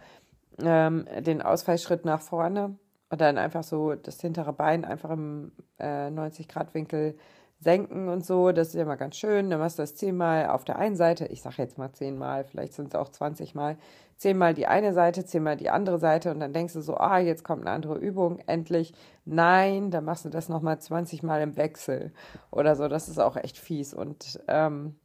[0.62, 2.78] Ähm, den Ausfallschritt nach vorne
[3.10, 7.16] und dann einfach so das hintere Bein einfach im äh, 90-Grad-Winkel
[7.58, 8.52] senken und so.
[8.52, 9.50] Das ist ja mal ganz schön.
[9.50, 11.26] Dann machst du das zehnmal auf der einen Seite.
[11.26, 13.76] Ich sage jetzt mal zehnmal, vielleicht sind es auch 20 Mal.
[14.16, 17.42] Zehnmal die eine Seite, zehnmal die andere Seite und dann denkst du so, ah, jetzt
[17.42, 18.92] kommt eine andere Übung, endlich.
[19.24, 22.12] Nein, dann machst du das nochmal 20 Mal im Wechsel
[22.50, 22.86] oder so.
[22.88, 24.96] Das ist auch echt fies und ähm,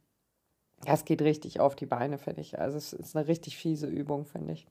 [0.84, 2.58] das geht richtig auf die Beine, finde ich.
[2.58, 4.66] Also es ist eine richtig fiese Übung, finde ich.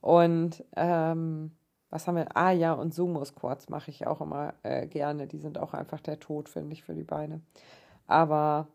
[0.00, 1.52] Und ähm,
[1.94, 2.36] was haben wir?
[2.36, 5.26] Ah ja, und Sumo-Squats mache ich auch immer äh, gerne.
[5.28, 7.40] Die sind auch einfach der Tod, finde ich, für die Beine.
[8.08, 8.68] Aber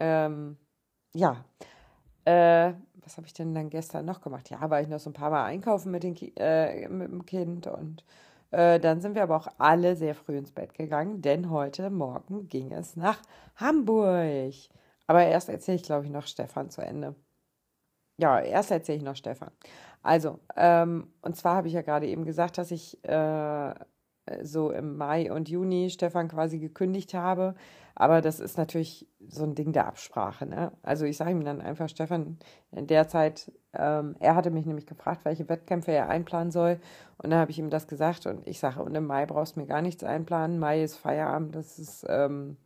[0.00, 0.58] ähm,
[1.14, 1.44] ja,
[2.24, 2.72] äh,
[3.04, 4.50] was habe ich denn dann gestern noch gemacht?
[4.50, 7.66] Ja, war ich noch so ein paar Mal einkaufen mit, den äh, mit dem Kind
[7.66, 8.04] und
[8.52, 12.48] Äh, dann sind wir aber auch alle sehr früh ins Bett gegangen, denn heute Morgen
[12.48, 13.20] ging es nach
[13.56, 14.54] Hamburg.
[15.06, 17.14] Aber erst erzähle ich, glaube ich, noch Stefan zu Ende.
[18.20, 19.50] Ja, erst erzähle ich noch Stefan.
[20.02, 23.74] Also, ähm, und zwar habe ich ja gerade eben gesagt, dass ich äh,
[24.42, 27.54] so im Mai und Juni Stefan quasi gekündigt habe.
[27.94, 30.46] Aber das ist natürlich so ein Ding der Absprache.
[30.46, 30.72] Ne?
[30.82, 32.38] Also ich sage ihm dann einfach, Stefan,
[32.72, 36.78] in der Zeit, ähm, er hatte mich nämlich gefragt, welche Wettkämpfe er einplanen soll.
[37.18, 39.60] Und dann habe ich ihm das gesagt und ich sage, und im Mai brauchst du
[39.60, 40.58] mir gar nichts einplanen.
[40.58, 42.56] Mai ist Feierabend, das ist, ähm,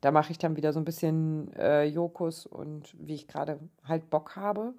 [0.00, 4.10] da mache ich dann wieder so ein bisschen äh, Jokus und wie ich gerade halt
[4.10, 4.74] Bock habe.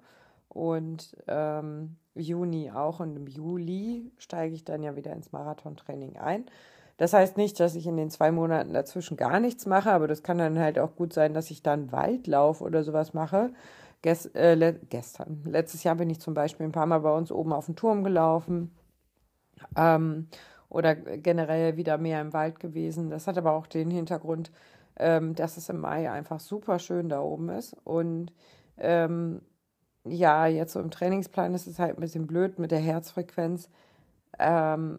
[0.48, 6.44] Und ähm, Juni auch und im Juli steige ich dann ja wieder ins Marathontraining ein.
[6.98, 10.22] Das heißt nicht, dass ich in den zwei Monaten dazwischen gar nichts mache, aber das
[10.22, 13.52] kann dann halt auch gut sein, dass ich dann Waldlauf oder sowas mache.
[14.02, 17.32] Gest, äh, le gestern, letztes Jahr bin ich zum Beispiel ein paar Mal bei uns
[17.32, 18.72] oben auf dem Turm gelaufen
[19.76, 20.28] ähm,
[20.68, 23.10] oder generell wieder mehr im Wald gewesen.
[23.10, 24.50] Das hat aber auch den Hintergrund,
[24.96, 28.32] ähm, dass es im Mai einfach super schön da oben ist und
[28.78, 29.42] ähm,
[30.04, 33.70] ja, jetzt so im Trainingsplan ist es halt ein bisschen blöd mit der Herzfrequenz.
[34.38, 34.98] Ähm,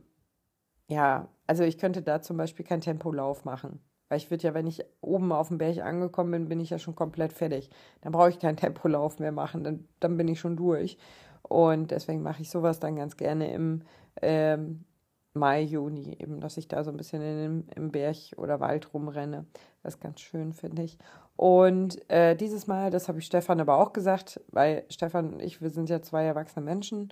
[0.87, 3.81] ja, also ich könnte da zum Beispiel keinen Tempolauf machen.
[4.09, 6.77] Weil ich würde ja, wenn ich oben auf dem Berg angekommen bin, bin ich ja
[6.79, 7.69] schon komplett fertig.
[8.01, 10.97] Dann brauche ich keinen Tempolauf mehr machen, dann, dann bin ich schon durch.
[11.41, 13.81] Und deswegen mache ich sowas dann ganz gerne im
[14.21, 14.85] ähm,
[15.33, 19.45] Mai, Juni, eben, dass ich da so ein bisschen in im Berg oder Wald rumrenne.
[19.81, 20.97] Das ist ganz schön, finde ich.
[21.35, 25.61] Und äh, dieses Mal, das habe ich Stefan aber auch gesagt, weil Stefan und ich,
[25.61, 27.11] wir sind ja zwei erwachsene Menschen,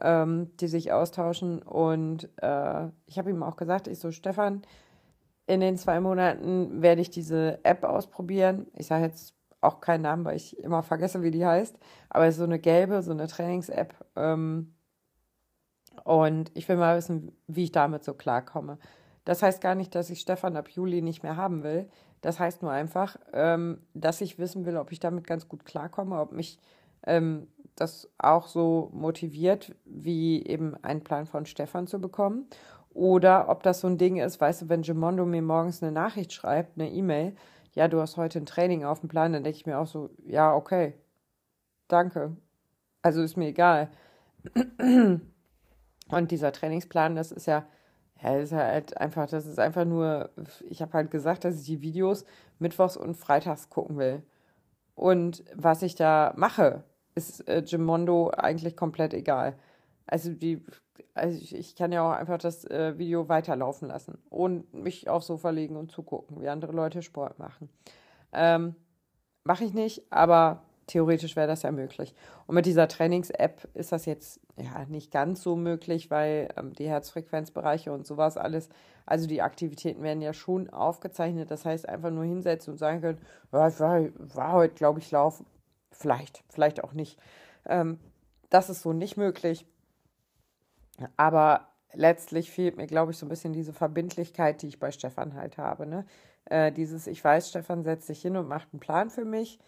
[0.00, 1.62] ähm, die sich austauschen.
[1.62, 4.62] Und äh, ich habe ihm auch gesagt, ich so, Stefan,
[5.46, 8.66] in den zwei Monaten werde ich diese App ausprobieren.
[8.76, 11.78] Ich sage jetzt auch keinen Namen, weil ich immer vergesse, wie die heißt.
[12.08, 13.94] Aber es ist so eine gelbe, so eine Trainings-App.
[14.16, 14.74] Ähm,
[16.04, 18.78] und ich will mal wissen, wie ich damit so klarkomme.
[19.24, 21.88] Das heißt gar nicht, dass ich Stefan ab Juli nicht mehr haben will.
[22.20, 26.20] Das heißt nur einfach, ähm, dass ich wissen will, ob ich damit ganz gut klarkomme,
[26.20, 26.58] ob mich
[27.06, 32.46] ähm, das auch so motiviert, wie eben einen Plan von Stefan zu bekommen.
[32.92, 36.32] Oder ob das so ein Ding ist, weißt du, wenn Gemondo mir morgens eine Nachricht
[36.32, 37.36] schreibt, eine E-Mail,
[37.74, 40.10] ja, du hast heute ein Training auf dem Plan, dann denke ich mir auch so,
[40.26, 40.94] ja, okay,
[41.88, 42.36] danke.
[43.02, 43.90] Also ist mir egal.
[46.10, 47.64] Und dieser Trainingsplan, das ist ja,
[48.22, 50.30] ja, ist halt einfach, das ist einfach nur,
[50.68, 52.24] ich habe halt gesagt, dass ich die Videos
[52.58, 54.22] mittwochs und freitags gucken will.
[54.94, 59.54] Und was ich da mache, ist äh, Gimondo eigentlich komplett egal.
[60.06, 60.64] Also die,
[61.14, 65.28] also ich, ich kann ja auch einfach das äh, Video weiterlaufen lassen und mich aufs
[65.28, 67.70] Sofa legen und zugucken, wie andere Leute Sport machen.
[68.32, 68.74] Ähm,
[69.44, 72.14] Mache ich nicht, aber theoretisch wäre das ja möglich.
[72.46, 76.88] Und mit dieser Trainings-App ist das jetzt ja nicht ganz so möglich, weil ähm, die
[76.88, 78.68] Herzfrequenzbereiche und sowas alles,
[79.06, 81.50] also die Aktivitäten werden ja schon aufgezeichnet.
[81.50, 83.18] Das heißt, einfach nur hinsetzen und sagen können,
[83.52, 85.46] ja, war, war heute, glaube ich, laufen.
[85.92, 87.18] Vielleicht, vielleicht auch nicht.
[87.66, 87.98] Ähm,
[88.48, 89.66] das ist so nicht möglich.
[91.16, 95.34] Aber letztlich fehlt mir, glaube ich, so ein bisschen diese Verbindlichkeit, die ich bei Stefan
[95.34, 95.86] halt habe.
[95.86, 96.04] Ne?
[96.46, 99.58] Äh, dieses, ich weiß, Stefan setzt sich hin und macht einen Plan für mich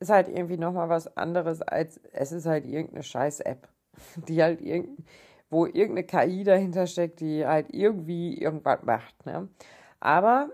[0.00, 3.68] ist halt irgendwie nochmal was anderes als es ist halt irgendeine Scheiß-App,
[4.28, 5.04] die halt irgend,
[5.50, 9.26] wo irgendeine KI dahinter steckt, die halt irgendwie irgendwas macht.
[9.26, 9.48] Ne?
[10.00, 10.50] Aber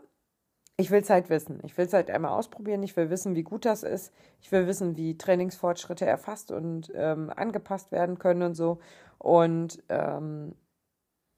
[0.78, 1.60] ich will es halt wissen.
[1.64, 2.82] Ich will es halt einmal ausprobieren.
[2.82, 4.12] Ich will wissen, wie gut das ist.
[4.40, 8.78] Ich will wissen, wie Trainingsfortschritte erfasst und ähm, angepasst werden können und so.
[9.18, 10.54] Und ähm,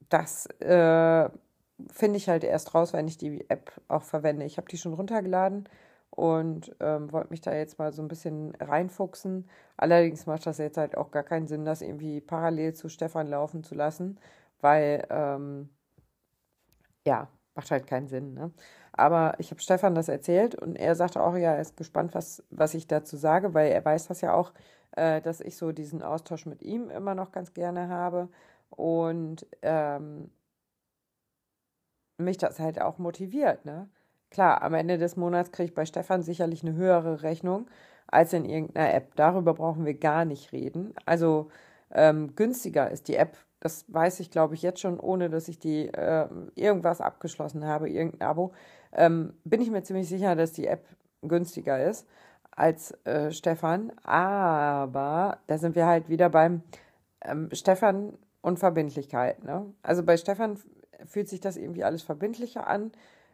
[0.09, 1.29] das äh,
[1.92, 4.44] finde ich halt erst raus, wenn ich die App auch verwende.
[4.44, 5.68] Ich habe die schon runtergeladen
[6.18, 9.48] und ähm, wollte mich da jetzt mal so ein bisschen reinfuchsen.
[9.76, 13.62] Allerdings macht das jetzt halt auch gar keinen Sinn, das irgendwie parallel zu Stefan laufen
[13.62, 14.18] zu lassen,
[14.61, 15.68] weil ähm,
[17.07, 18.35] ja, macht halt keinen Sinn.
[18.35, 18.52] Ne?
[18.92, 22.42] Aber ich habe Stefan das erzählt und er sagte auch, ja, er ist gespannt, was,
[22.50, 24.52] was ich dazu sage, weil er weiß das ja auch,
[24.92, 28.28] äh, dass ich so diesen Austausch mit ihm immer noch ganz gerne habe
[28.70, 30.31] und ähm,
[32.18, 33.88] mich das halt auch motiviert, ne?
[34.31, 37.67] Klar, am Ende des Monats kriege ich bei Stefan sicherlich eine höhere Rechnung
[38.07, 39.14] als in irgendeiner App.
[39.17, 40.95] Darüber brauchen wir gar nicht reden.
[41.07, 41.51] Also
[41.93, 43.37] ähm, günstiger ist die App.
[43.61, 47.91] Das weiß ich, glaube ich, jetzt schon, ohne dass ich die äh, irgendwas abgeschlossen habe,
[47.91, 48.53] irgendein Abo.
[48.93, 50.85] Ähm, bin ich mir ziemlich sicher, dass die App
[51.22, 52.07] günstiger ist
[52.51, 53.93] als äh, Stefan.
[54.05, 56.62] Aber da sind wir halt wieder beim
[57.24, 59.43] ähm, Stefan und Verbindlichkeit.
[59.45, 59.72] Ne?
[59.83, 60.59] Also bei Stefan
[61.07, 62.93] fühlt sich das irgendwie alles verbindlicher an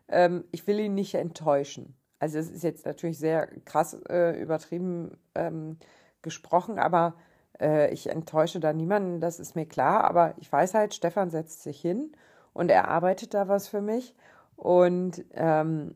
[0.08, 1.96] ähm, ich will ihn nicht enttäuschen.
[2.18, 5.78] Also es ist jetzt natürlich sehr krass äh, übertrieben ähm,
[6.22, 7.14] gesprochen, aber
[7.60, 10.04] äh, ich enttäusche da niemanden, das ist mir klar.
[10.04, 12.12] Aber ich weiß halt, Stefan setzt sich hin
[12.52, 14.14] und er arbeitet da was für mich.
[14.56, 15.94] Und ähm,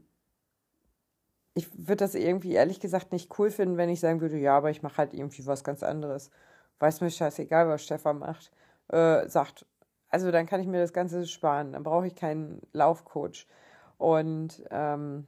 [1.55, 4.71] ich würde das irgendwie ehrlich gesagt nicht cool finden, wenn ich sagen würde, ja, aber
[4.71, 6.31] ich mache halt irgendwie was ganz anderes.
[6.79, 8.53] Weiß mir scheißegal, was Stefan macht,
[8.89, 9.67] äh, sagt.
[10.09, 11.73] Also dann kann ich mir das Ganze sparen.
[11.73, 13.47] Dann brauche ich keinen Laufcoach.
[13.99, 15.27] Und ähm,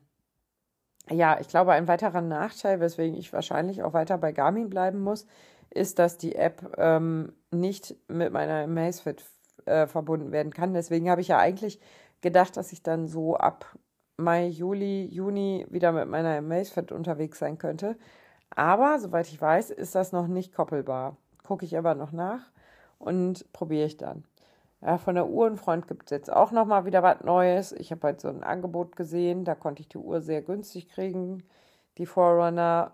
[1.10, 5.26] ja, ich glaube, ein weiterer Nachteil, weswegen ich wahrscheinlich auch weiter bei Garmin bleiben muss,
[5.70, 9.24] ist, dass die App ähm, nicht mit meiner Amazfit
[9.66, 10.72] äh, verbunden werden kann.
[10.72, 11.80] Deswegen habe ich ja eigentlich
[12.20, 13.76] gedacht, dass ich dann so ab
[14.16, 17.96] Mai, Juli, Juni wieder mit meiner Amazfit unterwegs sein könnte.
[18.50, 21.16] Aber soweit ich weiß, ist das noch nicht koppelbar.
[21.44, 22.50] Gucke ich aber noch nach
[22.98, 24.24] und probiere ich dann.
[24.82, 27.72] Ja, von der Uhrenfront gibt es jetzt auch noch mal wieder was Neues.
[27.72, 31.42] Ich habe halt so ein Angebot gesehen, da konnte ich die Uhr sehr günstig kriegen.
[31.98, 32.92] Die Forerunner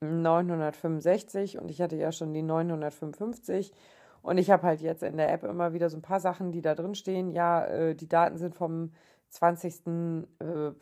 [0.00, 3.72] 965 und ich hatte ja schon die 955.
[4.22, 6.60] Und ich habe halt jetzt in der App immer wieder so ein paar Sachen, die
[6.62, 7.30] da drin stehen.
[7.32, 8.92] Ja, äh, die Daten sind vom
[9.30, 9.86] 20.
[10.40, 10.72] Äh,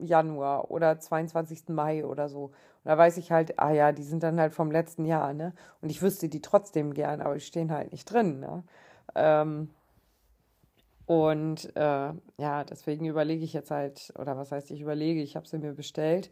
[0.00, 1.68] Januar oder 22.
[1.68, 2.44] Mai oder so.
[2.44, 5.54] Und da weiß ich halt, ah ja, die sind dann halt vom letzten Jahr, ne?
[5.80, 8.62] Und ich wüsste die trotzdem gern, aber die stehen halt nicht drin, ne?
[9.14, 9.70] Ähm,
[11.06, 15.48] und äh, ja, deswegen überlege ich jetzt halt, oder was heißt ich überlege, ich habe
[15.48, 16.30] sie mir bestellt.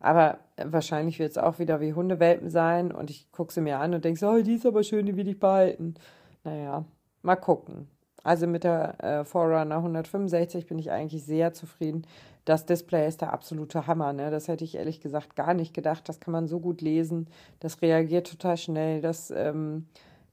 [0.00, 3.94] Aber wahrscheinlich wird es auch wieder wie Hundewelpen sein und ich gucke sie mir an
[3.94, 5.94] und denke so, oh, die ist aber schön, die will ich behalten.
[6.42, 6.84] Naja,
[7.22, 7.88] mal gucken.
[8.22, 12.06] Also mit der äh, Forerunner 165 bin ich eigentlich sehr zufrieden.
[12.46, 14.14] Das Display ist der absolute Hammer.
[14.14, 14.30] Ne?
[14.30, 16.08] Das hätte ich ehrlich gesagt gar nicht gedacht.
[16.08, 17.28] Das kann man so gut lesen.
[17.60, 19.02] Das reagiert total schnell.
[19.02, 19.86] Das ähm,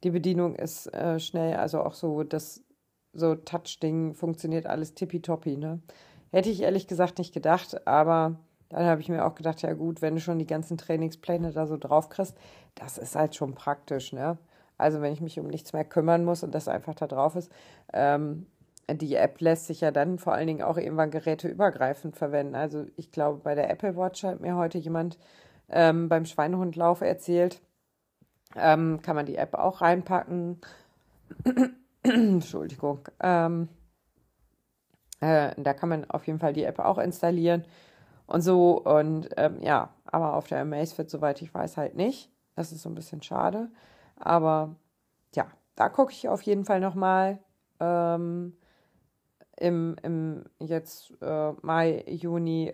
[0.04, 2.64] die Bedienung ist äh, schnell, also auch so das
[3.14, 5.82] so Touch-Ding funktioniert alles tippitoppi, ne?
[6.32, 8.40] Hätte ich ehrlich gesagt nicht gedacht, aber
[8.70, 11.68] dann habe ich mir auch gedacht, ja gut, wenn du schon die ganzen Trainingspläne da
[11.68, 12.38] so drauf kriegst,
[12.76, 14.38] das ist halt schon praktisch, ne?
[14.78, 17.52] Also wenn ich mich um nichts mehr kümmern muss und das einfach da drauf ist,
[17.94, 18.48] ähm,
[18.90, 22.56] die App lässt sich ja dann vor allen Dingen auch irgendwann geräteübergreifend verwenden.
[22.56, 25.18] Also ich glaube, bei der Apple Watch hat mir heute jemand
[25.70, 27.62] ähm, beim Schweinehundlauf erzählt,
[28.56, 30.62] ähm, kann man die App auch reinpacken.
[32.04, 33.08] Entschuldigung.
[33.20, 33.70] Ähm,
[35.20, 37.66] äh, da kann man auf jeden Fall die App auch installieren
[38.26, 38.82] und so.
[38.82, 42.30] Und ähm, ja, aber auf der Amazfit, soweit ich weiß, halt nicht.
[42.56, 43.70] Das ist so ein bisschen schade.
[44.18, 44.76] Aber
[45.36, 47.40] ja, da gucke ich auf jeden Fall nochmal
[47.80, 48.58] ähm,
[49.58, 52.74] im, im jetzt äh, Mai, Juni,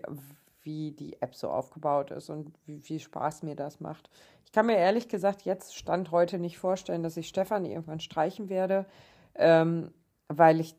[0.62, 4.10] wie die App so aufgebaut ist und wie viel Spaß mir das macht.
[4.48, 8.48] Ich kann mir ehrlich gesagt jetzt Stand heute nicht vorstellen, dass ich Stefan irgendwann streichen
[8.48, 8.86] werde,
[9.34, 9.92] ähm,
[10.28, 10.74] weil ich,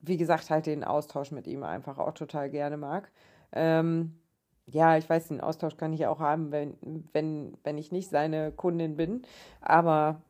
[0.00, 3.10] wie gesagt, halt den Austausch mit ihm einfach auch total gerne mag.
[3.52, 4.20] Ähm,
[4.66, 6.76] ja, ich weiß, den Austausch kann ich auch haben, wenn,
[7.14, 9.22] wenn, wenn ich nicht seine Kundin bin,
[9.62, 10.20] aber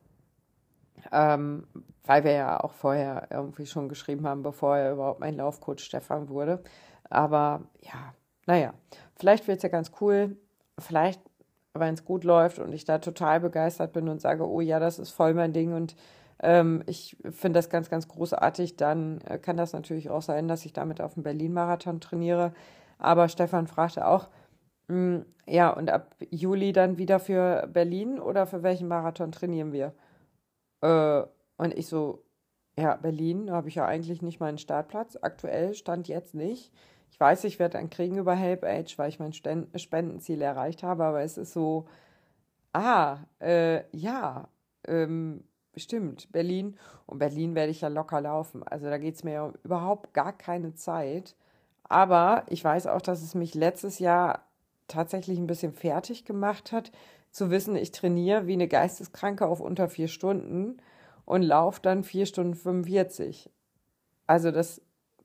[1.11, 1.67] ähm,
[2.05, 6.29] weil wir ja auch vorher irgendwie schon geschrieben haben, bevor er überhaupt mein Laufcoach Stefan
[6.29, 6.63] wurde.
[7.09, 8.13] Aber ja,
[8.47, 8.73] naja,
[9.17, 10.37] vielleicht wird es ja ganz cool.
[10.77, 11.19] Vielleicht,
[11.73, 14.99] wenn es gut läuft und ich da total begeistert bin und sage, oh ja, das
[14.99, 15.95] ist voll mein Ding und
[16.41, 20.65] ähm, ich finde das ganz, ganz großartig, dann äh, kann das natürlich auch sein, dass
[20.65, 22.53] ich damit auf dem Berlin-Marathon trainiere.
[22.97, 24.29] Aber Stefan fragte auch,
[24.87, 29.73] mh, hm, ja, und ab Juli dann wieder für Berlin oder für welchen Marathon trainieren
[29.73, 29.93] wir?
[30.81, 31.23] Äh,
[31.57, 32.23] und ich so,
[32.77, 35.17] ja, Berlin habe ich ja eigentlich nicht meinen Startplatz.
[35.21, 36.71] Aktuell stand jetzt nicht.
[37.11, 41.03] Ich weiß, ich werde dann kriegen über Help Age, weil ich mein Spendenziel erreicht habe,
[41.03, 41.87] aber es ist so,
[42.73, 44.47] ah, äh, ja,
[44.87, 45.43] ähm,
[45.75, 46.77] stimmt, Berlin.
[47.05, 48.63] Und Berlin werde ich ja locker laufen.
[48.63, 51.35] Also da geht es mir ja überhaupt gar keine Zeit.
[51.83, 54.45] Aber ich weiß auch, dass es mich letztes Jahr
[54.87, 56.91] tatsächlich ein bisschen fertig gemacht hat,
[57.31, 60.77] zu wissen, ich trainiere wie eine Geisteskranke auf unter vier Stunden
[61.25, 63.51] und laufe dann vier Stunden 45.
[64.25, 64.81] Also das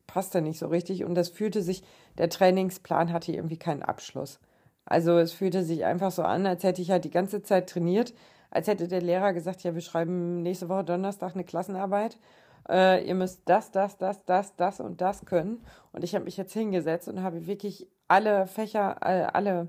[0.07, 1.83] passte nicht so richtig und das fühlte sich,
[2.19, 4.41] der Trainingsplan hatte irgendwie keinen Abschluss.
[4.87, 8.13] Also es fühlte sich einfach so an, als hätte ich halt die ganze Zeit trainiert,
[8.51, 12.19] als hätte der Lehrer gesagt, ja, wir schreiben nächste Woche Donnerstag eine Klassenarbeit.
[12.69, 15.65] Äh, ihr müsst das, das, das, das, das und das können.
[15.93, 19.03] Und ich habe mich jetzt hingesetzt und habe wirklich alle Fächer,
[19.35, 19.69] alle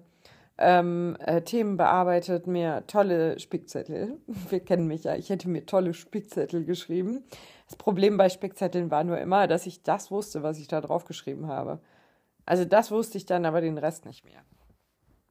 [0.58, 4.18] ähm, äh, Themen bearbeitet, mir tolle Spickzettel.
[4.50, 7.24] Wir kennen mich ja, ich hätte mir tolle Spickzettel geschrieben.
[7.66, 11.06] Das Problem bei Spickzetteln war nur immer, dass ich das wusste, was ich da drauf
[11.06, 11.80] geschrieben habe.
[12.46, 14.44] Also das wusste ich dann, aber den Rest nicht mehr.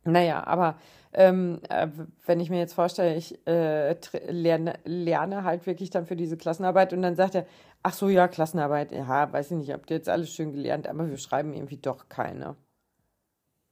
[0.04, 0.76] Naja, aber
[1.12, 1.88] ähm, äh,
[2.26, 3.96] wenn ich mir jetzt vorstelle, ich äh,
[4.28, 7.46] lerne, lerne halt wirklich dann für diese Klassenarbeit und dann sagt er,
[7.82, 11.08] ach so, ja, Klassenarbeit, ja, weiß ich nicht, habt ihr jetzt alles schön gelernt, aber
[11.08, 12.56] wir schreiben irgendwie doch keine.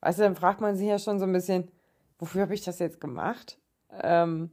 [0.01, 1.71] Weißt du, dann fragt man sich ja schon so ein bisschen,
[2.19, 3.59] wofür habe ich das jetzt gemacht?
[4.03, 4.51] Ähm,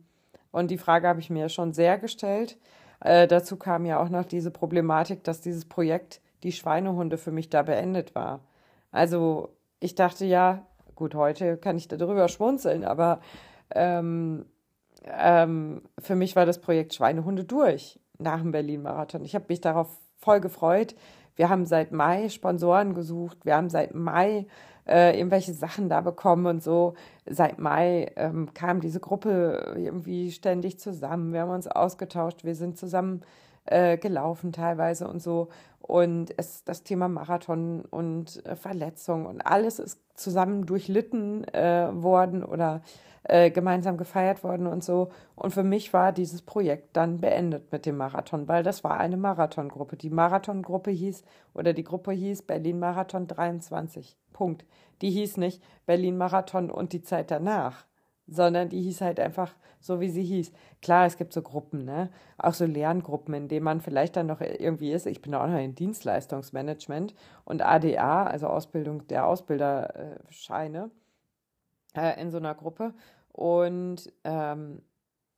[0.52, 2.58] und die Frage habe ich mir schon sehr gestellt.
[3.02, 7.50] Äh, dazu kam ja auch noch diese Problematik, dass dieses Projekt die Schweinehunde für mich
[7.50, 8.42] da beendet war.
[8.92, 13.20] Also ich dachte ja, gut, heute kann ich darüber schmunzeln, aber
[13.74, 14.46] ähm,
[15.06, 19.24] ähm, für mich war das Projekt Schweinehunde durch nach dem Berlin-Marathon.
[19.24, 19.88] Ich habe mich darauf
[20.18, 20.96] voll gefreut.
[21.36, 23.46] Wir haben seit Mai Sponsoren gesucht.
[23.46, 24.46] Wir haben seit Mai
[24.90, 26.96] äh, irgendwelche Sachen da bekommen und so.
[27.26, 31.32] Seit Mai ähm, kam diese Gruppe irgendwie ständig zusammen.
[31.32, 32.44] Wir haben uns ausgetauscht.
[32.44, 33.22] Wir sind zusammen
[33.66, 35.50] äh, gelaufen teilweise und so.
[35.82, 42.44] Und es, das Thema Marathon und äh, Verletzung und alles ist zusammen durchlitten äh, worden
[42.44, 42.82] oder
[43.24, 45.10] äh, gemeinsam gefeiert worden und so.
[45.36, 49.18] Und für mich war dieses Projekt dann beendet mit dem Marathon, weil das war eine
[49.18, 49.98] Marathongruppe.
[49.98, 54.16] Die Marathongruppe hieß, oder die Gruppe hieß Berlin Marathon 23.
[54.34, 54.66] Punkt.
[55.02, 57.86] Die hieß nicht Berlin Marathon und die Zeit danach,
[58.28, 60.52] sondern die hieß halt einfach so, wie sie hieß.
[60.82, 62.10] Klar, es gibt so Gruppen, ne?
[62.38, 65.08] Auch so Lerngruppen, in denen man vielleicht dann noch irgendwie ist.
[65.08, 67.16] Ich bin auch noch in Dienstleistungsmanagement
[67.46, 70.92] und ADA, also Ausbildung der Ausbilderscheine,
[71.96, 72.94] äh, in so einer Gruppe.
[73.32, 74.82] Und ähm,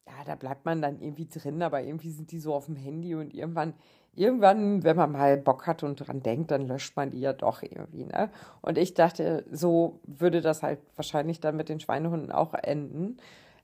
[0.08, 3.16] ja, da bleibt man dann irgendwie drin, aber irgendwie sind die so auf dem Handy
[3.16, 3.74] und irgendwann,
[4.14, 7.62] irgendwann, wenn man mal Bock hat und dran denkt, dann löscht man die ja doch
[7.62, 8.30] irgendwie, ne?
[8.62, 13.18] Und ich dachte, so würde das halt wahrscheinlich dann mit den Schweinehunden auch enden.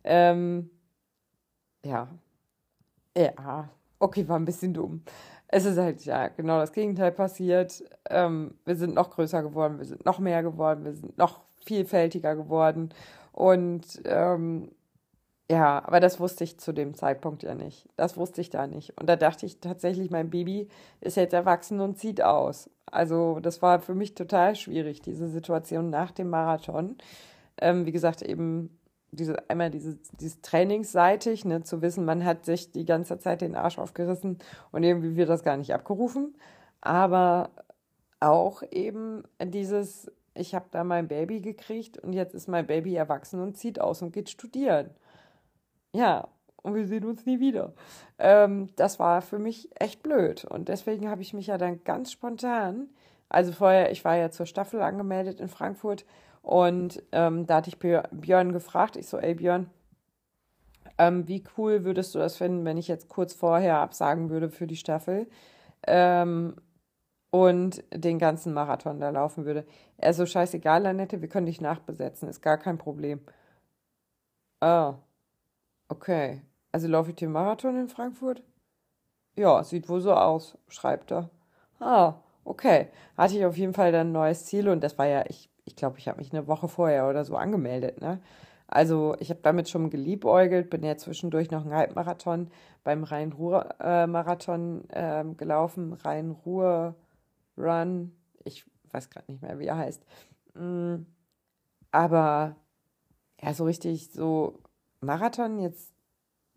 [0.03, 0.69] Ähm,
[1.83, 2.07] ja.
[3.17, 3.69] Ja,
[3.99, 5.03] okay, war ein bisschen dumm.
[5.47, 7.83] Es ist halt, ja, genau das Gegenteil passiert.
[8.09, 12.35] Ähm, wir sind noch größer geworden, wir sind noch mehr geworden, wir sind noch vielfältiger
[12.35, 12.89] geworden.
[13.31, 14.71] Und ähm,
[15.49, 17.87] ja, aber das wusste ich zu dem Zeitpunkt ja nicht.
[17.95, 18.99] Das wusste ich da nicht.
[18.99, 20.67] Und da dachte ich tatsächlich, mein Baby
[20.99, 22.69] ist jetzt erwachsen und zieht aus.
[22.85, 26.97] Also das war für mich total schwierig, diese Situation nach dem Marathon.
[27.59, 28.77] Ähm, wie gesagt, eben
[29.11, 33.55] diese, einmal diese, dieses trainingsseitig, ne, zu wissen, man hat sich die ganze Zeit den
[33.55, 34.39] Arsch aufgerissen
[34.71, 36.35] und irgendwie wird das gar nicht abgerufen.
[36.81, 37.51] Aber
[38.19, 43.41] auch eben dieses, ich habe da mein Baby gekriegt und jetzt ist mein Baby erwachsen
[43.41, 44.91] und zieht aus und geht studieren.
[45.93, 46.27] Ja,
[46.63, 47.73] und wir sehen uns nie wieder.
[48.19, 50.45] Ähm, das war für mich echt blöd.
[50.45, 52.89] Und deswegen habe ich mich ja dann ganz spontan,
[53.29, 56.05] also vorher, ich war ja zur Staffel angemeldet in Frankfurt
[56.41, 59.69] und ähm, da hatte ich Björn gefragt, ich so, ey Björn,
[60.97, 64.67] ähm, wie cool würdest du das finden, wenn ich jetzt kurz vorher absagen würde für
[64.67, 65.27] die Staffel?
[65.85, 66.55] Ähm,
[67.29, 69.65] und den ganzen Marathon da laufen würde.
[69.97, 73.21] Er so, scheißegal, Annette, wir können dich nachbesetzen, ist gar kein Problem.
[74.61, 74.95] Ah,
[75.89, 76.41] okay.
[76.71, 78.43] Also laufe ich den Marathon in Frankfurt?
[79.35, 81.29] Ja, sieht wohl so aus, schreibt er.
[81.79, 82.89] Ah, okay.
[83.17, 85.75] Hatte ich auf jeden Fall dann ein neues Ziel und das war ja, ich ich
[85.75, 88.21] glaube, ich habe mich eine Woche vorher oder so angemeldet, ne?
[88.67, 92.49] Also ich habe damit schon geliebäugelt, bin ja zwischendurch noch einen Halbmarathon
[92.83, 95.93] beim Rhein-Ruhr-Marathon äh, äh, gelaufen,
[97.57, 98.11] Rhein-Ruhr-Run,
[98.43, 100.05] ich weiß gerade nicht mehr, wie er heißt.
[100.53, 101.03] Mm,
[101.91, 102.55] aber
[103.41, 104.59] ja, so richtig so
[105.01, 105.93] Marathon jetzt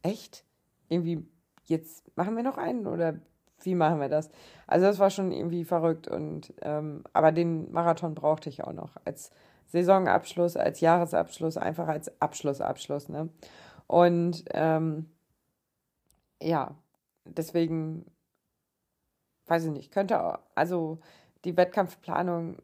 [0.02, 0.44] echt?
[0.88, 1.26] Irgendwie,
[1.64, 3.20] jetzt machen wir noch einen oder
[3.62, 4.30] wie machen wir das?
[4.66, 8.96] Also das war schon irgendwie verrückt und ähm, aber den Marathon brauchte ich auch noch
[9.04, 9.30] als
[9.66, 13.28] Saisonabschluss, als Jahresabschluss, einfach als Abschlussabschluss, ne?
[13.86, 15.10] Und ähm,
[16.42, 16.74] ja,
[17.24, 18.06] deswegen
[19.50, 20.98] weiß ich nicht, könnte auch, also
[21.44, 22.58] die Wettkampfplanung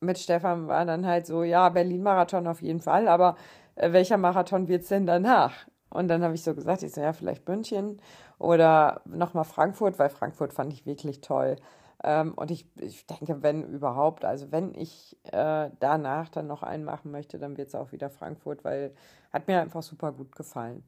[0.00, 3.36] mit Stefan war dann halt so, ja, Berlin-Marathon auf jeden Fall, aber
[3.76, 5.66] äh, welcher Marathon wird es denn danach?
[5.90, 8.00] Und dann habe ich so gesagt, ich so, ja, vielleicht München
[8.38, 11.56] oder nochmal Frankfurt, weil Frankfurt fand ich wirklich toll.
[12.02, 16.84] Ähm, und ich, ich denke, wenn überhaupt, also wenn ich äh, danach dann noch einen
[16.84, 18.94] machen möchte, dann wird es auch wieder Frankfurt, weil
[19.32, 20.84] hat mir einfach super gut gefallen.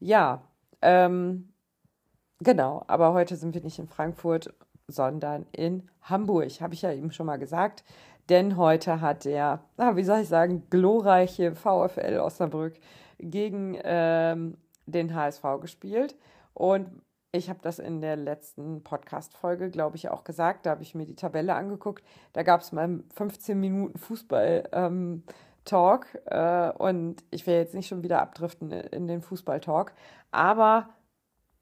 [0.00, 0.42] Ja,
[0.82, 1.52] ähm,
[2.40, 4.54] genau, aber heute sind wir nicht in Frankfurt,
[4.88, 7.84] sondern in Hamburg, habe ich ja eben schon mal gesagt.
[8.28, 12.74] Denn heute hat der, na, wie soll ich sagen, glorreiche VfL Osnabrück
[13.18, 14.56] gegen ähm,
[14.86, 16.16] den HSV gespielt.
[16.52, 16.90] Und
[17.32, 20.66] ich habe das in der letzten Podcast-Folge, glaube ich, auch gesagt.
[20.66, 22.04] Da habe ich mir die Tabelle angeguckt.
[22.32, 26.06] Da gab es mal 15 Minuten Fußball-Talk.
[26.14, 29.92] Ähm, äh, und ich will jetzt nicht schon wieder abdriften in den Fußball-Talk.
[30.32, 30.88] Aber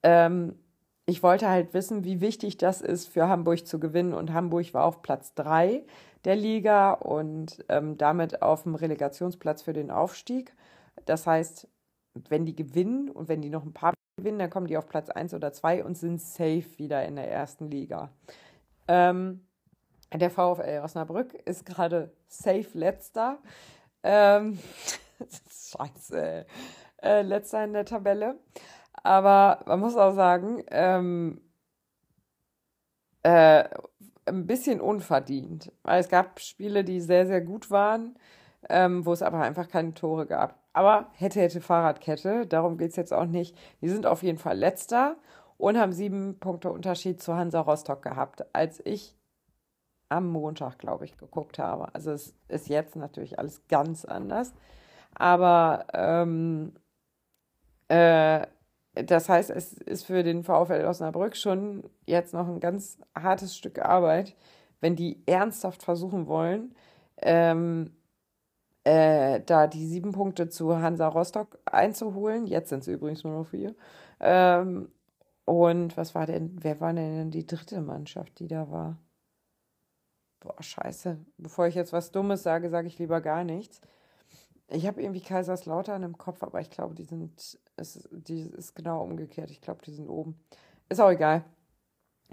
[0.02, 0.58] ähm,
[1.06, 4.14] ich wollte halt wissen, wie wichtig das ist für Hamburg zu gewinnen.
[4.14, 5.84] Und Hamburg war auf Platz 3
[6.24, 10.54] der Liga und ähm, damit auf dem Relegationsplatz für den Aufstieg.
[11.04, 11.68] Das heißt,
[12.28, 15.10] wenn die gewinnen und wenn die noch ein paar gewinnen, dann kommen die auf Platz
[15.10, 18.10] 1 oder 2 und sind safe wieder in der ersten Liga.
[18.88, 19.46] Ähm,
[20.12, 23.38] der VfL Osnabrück ist gerade safe letzter.
[24.02, 24.58] Ähm,
[25.50, 26.46] scheiße.
[27.02, 28.38] Äh, letzter in der Tabelle.
[29.02, 31.40] Aber man muss auch sagen, ähm,
[33.22, 33.64] äh,
[34.26, 35.72] ein bisschen unverdient.
[35.82, 38.16] Weil es gab Spiele, die sehr, sehr gut waren,
[38.68, 40.58] ähm, wo es aber einfach keine Tore gab.
[40.72, 43.56] Aber hätte, hätte Fahrradkette, darum geht es jetzt auch nicht.
[43.80, 45.16] Die sind auf jeden Fall letzter
[45.56, 49.16] und haben sieben Punkte Unterschied zu Hansa Rostock gehabt, als ich
[50.08, 51.94] am Montag, glaube ich, geguckt habe.
[51.94, 54.54] Also es ist jetzt natürlich alles ganz anders.
[55.14, 56.74] Aber ähm,
[57.88, 58.46] äh,
[58.94, 63.78] das heißt, es ist für den VfL Osnabrück schon jetzt noch ein ganz hartes Stück
[63.80, 64.36] Arbeit,
[64.80, 66.74] wenn die ernsthaft versuchen wollen,
[67.18, 67.92] ähm,
[68.84, 72.46] äh, da die sieben Punkte zu Hansa Rostock einzuholen.
[72.46, 73.74] Jetzt sind es übrigens nur noch vier.
[74.20, 74.88] Ähm,
[75.44, 78.98] und was war denn, wer war denn die dritte Mannschaft, die da war?
[80.40, 81.18] Boah, scheiße.
[81.38, 83.80] Bevor ich jetzt was Dummes sage, sage ich lieber gar nichts.
[84.74, 89.02] Ich habe irgendwie Kaiserslautern im Kopf, aber ich glaube, die sind, es, die ist genau
[89.02, 89.50] umgekehrt.
[89.50, 90.38] Ich glaube, die sind oben.
[90.88, 91.44] Ist auch egal.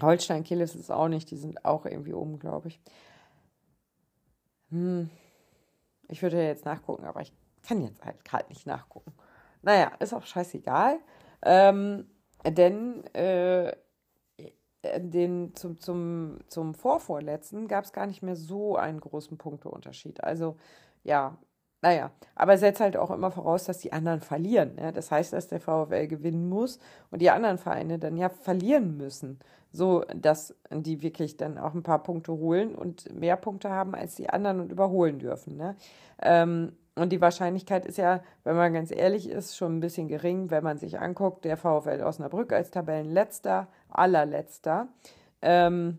[0.00, 2.80] Holstein Kiel ist es auch nicht, die sind auch irgendwie oben, glaube ich.
[4.70, 5.08] Hm.
[6.08, 7.32] Ich würde ja jetzt nachgucken, aber ich
[7.62, 9.12] kann jetzt halt gerade nicht nachgucken.
[9.62, 10.98] Naja, ist auch scheißegal.
[11.42, 12.10] Ähm,
[12.44, 13.72] denn äh,
[14.84, 20.24] den, zum, zum, zum Vorvorletzten gab es gar nicht mehr so einen großen Punkteunterschied.
[20.24, 20.56] Also
[21.04, 21.38] ja,
[21.82, 24.76] naja, aber setzt halt auch immer voraus, dass die anderen verlieren.
[24.80, 24.92] Ja?
[24.92, 26.78] Das heißt, dass der VfL gewinnen muss
[27.10, 29.40] und die anderen Vereine dann ja verlieren müssen,
[29.72, 34.14] so dass die wirklich dann auch ein paar Punkte holen und mehr Punkte haben als
[34.14, 35.56] die anderen und überholen dürfen.
[35.56, 35.76] Ne?
[36.22, 40.50] Ähm, und die Wahrscheinlichkeit ist ja, wenn man ganz ehrlich ist, schon ein bisschen gering,
[40.50, 44.88] wenn man sich anguckt, der VfL Osnabrück als Tabellenletzter, allerletzter,
[45.40, 45.98] ähm,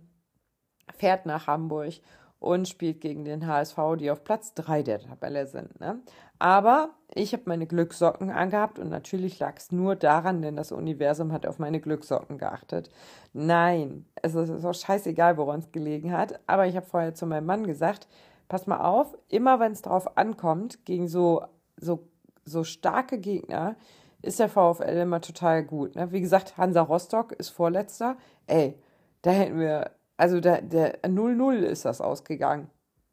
[0.96, 1.96] fährt nach Hamburg
[2.44, 5.80] und spielt gegen den HSV, die auf Platz 3 der Tabelle sind.
[5.80, 6.02] Ne?
[6.40, 11.32] Aber ich habe meine Glückssocken angehabt und natürlich lag es nur daran, denn das Universum
[11.32, 12.90] hat auf meine Glückssocken geachtet.
[13.32, 16.40] Nein, es ist auch scheißegal, woran es gelegen hat.
[16.46, 18.10] Aber ich habe vorher zu meinem Mann gesagt,
[18.50, 21.46] pass mal auf, immer wenn es darauf ankommt, gegen so,
[21.78, 22.08] so,
[22.44, 23.78] so starke Gegner,
[24.22, 25.96] ist der VfL immer total gut.
[25.96, 26.12] Ne?
[26.12, 28.18] Wie gesagt, Hansa Rostock ist Vorletzter.
[28.48, 28.78] Ey,
[29.22, 29.92] da hätten wir
[30.24, 32.70] also der, der 0-0 ist das ausgegangen.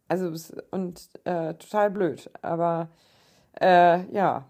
[0.07, 0.33] Also
[0.71, 2.31] und äh, total blöd.
[2.41, 2.89] Aber
[3.61, 4.47] äh, ja.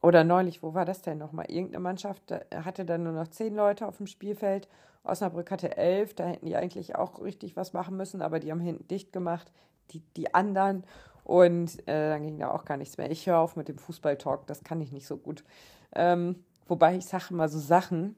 [0.00, 1.44] Oder neulich, wo war das denn nochmal?
[1.50, 4.66] Irgendeine Mannschaft hatte dann nur noch zehn Leute auf dem Spielfeld.
[5.02, 8.60] Osnabrück hatte elf, da hätten die eigentlich auch richtig was machen müssen, aber die haben
[8.60, 9.52] hinten dicht gemacht,
[9.90, 10.84] die, die anderen.
[11.22, 13.10] Und äh, dann ging da auch gar nichts mehr.
[13.10, 15.44] Ich höre auf mit dem Fußballtalk, das kann ich nicht so gut.
[15.94, 18.16] Ähm, wobei ich sage mal so Sachen,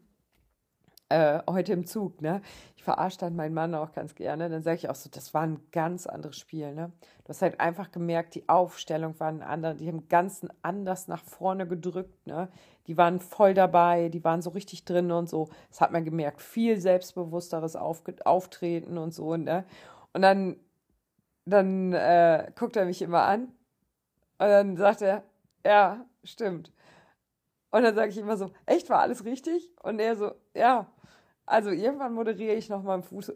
[1.08, 2.42] äh, heute im Zug, ne?
[2.76, 4.48] Ich verarsche dann meinen Mann auch ganz gerne.
[4.48, 6.92] Dann sage ich auch so, das war ein ganz anderes Spiel, ne?
[7.24, 11.22] Du hast halt einfach gemerkt, die Aufstellung war ein anderer, die haben ganz anders nach
[11.22, 12.48] vorne gedrückt, ne?
[12.86, 15.48] Die waren voll dabei, die waren so richtig drin und so.
[15.68, 19.64] Das hat man gemerkt, viel selbstbewussteres Aufge Auftreten und so, ne?
[20.12, 20.56] Und dann,
[21.44, 23.52] dann äh, guckt er mich immer an
[24.38, 25.22] und dann sagt er,
[25.64, 26.72] ja, stimmt.
[27.70, 29.70] Und dann sage ich immer so, echt, war alles richtig?
[29.82, 30.86] Und er so, ja.
[31.46, 33.32] Also irgendwann moderiere ich nochmal ein Fuß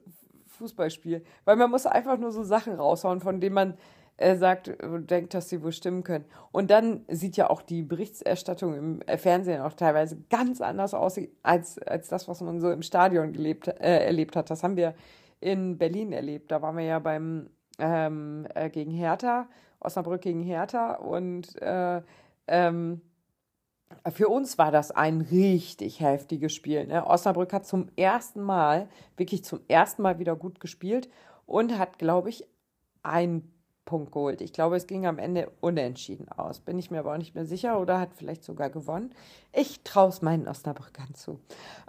[0.60, 1.24] Fußballspiel.
[1.44, 3.74] Weil man muss einfach nur so Sachen raushauen, von denen man
[4.18, 6.26] äh, sagt, äh, denkt, dass sie wohl stimmen können.
[6.52, 11.18] Und dann sieht ja auch die Berichterstattung im äh, Fernsehen auch teilweise ganz anders aus,
[11.42, 14.50] als, als das, was man so im Stadion gelebt, äh, erlebt hat.
[14.50, 14.94] Das haben wir
[15.40, 16.50] in Berlin erlebt.
[16.50, 17.48] Da waren wir ja beim
[17.78, 19.48] ähm, äh, gegen Hertha,
[19.80, 22.02] Osnabrück gegen Hertha und äh,
[22.46, 23.00] ähm,
[24.12, 26.86] für uns war das ein richtig heftiges Spiel.
[26.86, 27.06] Ne?
[27.06, 31.08] Osnabrück hat zum ersten Mal, wirklich zum ersten Mal wieder gut gespielt
[31.46, 32.44] und hat, glaube ich,
[33.02, 33.52] einen
[33.84, 34.40] Punkt geholt.
[34.40, 36.60] Ich glaube, es ging am Ende unentschieden aus.
[36.60, 39.12] Bin ich mir aber auch nicht mehr sicher oder hat vielleicht sogar gewonnen.
[39.52, 41.40] Ich traue es meinen Osnabrückern zu.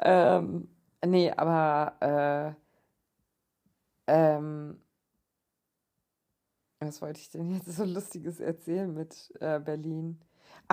[0.02, 0.68] Ähm,
[1.06, 2.56] nee, aber
[4.08, 4.82] äh, ähm,
[6.80, 10.20] was wollte ich denn jetzt so Lustiges erzählen mit äh, Berlin?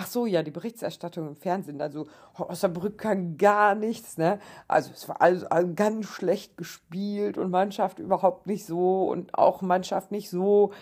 [0.01, 1.80] Ach so, ja, die Berichterstattung im Fernsehen.
[1.80, 4.38] Also Osnabrück kann gar nichts, ne?
[4.68, 5.44] Also es war alles
[5.74, 10.72] ganz schlecht gespielt und Mannschaft überhaupt nicht so und auch Mannschaft nicht so.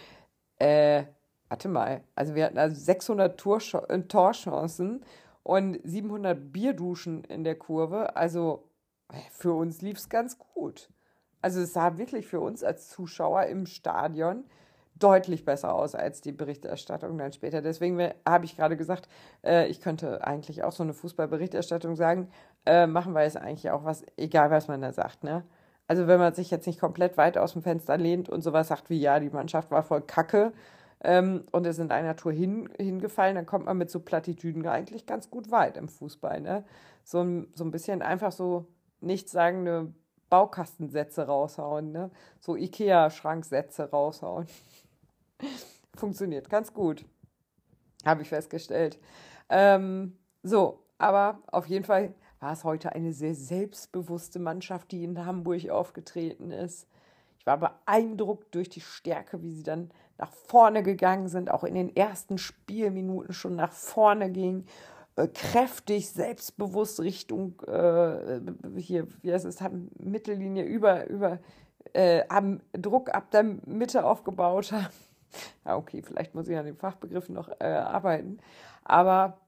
[0.59, 1.05] Äh,
[1.49, 2.03] warte mal.
[2.15, 5.03] Also wir hatten also 600 Torsch äh, Torchancen
[5.43, 8.17] und 700 Bierduschen in der Kurve.
[8.17, 8.69] Also
[9.11, 10.91] äh, für uns lief es ganz gut.
[11.41, 14.45] Also es sah wirklich für uns als Zuschauer im Stadion
[14.99, 17.63] deutlich besser aus als die Berichterstattung dann später.
[17.63, 19.09] Deswegen habe ich gerade gesagt,
[19.45, 22.29] äh, ich könnte eigentlich auch so eine Fußballberichterstattung sagen,
[22.65, 25.45] äh, machen wir es eigentlich auch was, egal was man da sagt, ne?
[25.89, 28.91] Also wenn man sich jetzt nicht komplett weit aus dem Fenster lehnt und sowas sagt
[28.91, 30.53] wie, ja, die Mannschaft war voll kacke,
[31.05, 35.07] ähm, und ist in einer Tour hin, hingefallen, dann kommt man mit so Plattitüden eigentlich
[35.07, 36.41] ganz gut weit im Fußball.
[36.41, 36.65] Ne?
[37.05, 38.67] So, so ein bisschen einfach so
[39.01, 39.93] nichtssagende
[40.31, 42.11] Baukastensätze raushauen, ne?
[42.41, 44.47] so Ikea-Schranksätze raushauen.
[45.97, 47.05] Funktioniert ganz gut,
[48.05, 48.99] habe ich festgestellt.
[49.49, 55.25] Ähm, so, aber auf jeden Fall war es heute eine sehr selbstbewusste Mannschaft, die in
[55.25, 56.87] Hamburg aufgetreten ist.
[57.39, 61.75] Ich war beeindruckt durch die Stärke, wie sie dann nach vorne gegangen sind, auch in
[61.75, 64.67] den ersten Spielminuten schon nach vorne ging,
[65.17, 68.41] äh, kräftig, selbstbewusst Richtung äh,
[68.77, 71.39] hier, wie heißt es, haben Mittellinie über, über
[71.93, 74.93] äh, haben Druck ab der Mitte aufgebaut haben.
[75.65, 78.39] Ja, okay, vielleicht muss ich an den Fachbegriffen noch äh, arbeiten.
[78.85, 79.39] Aber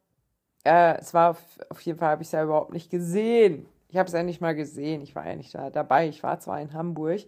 [0.65, 3.67] äh, es war auf, auf jeden Fall, habe ich es ja überhaupt nicht gesehen.
[3.89, 5.03] Ich habe es ja nicht mal gesehen.
[5.03, 6.09] Ich war ja nicht da dabei.
[6.09, 7.21] Ich war zwar in Hamburg,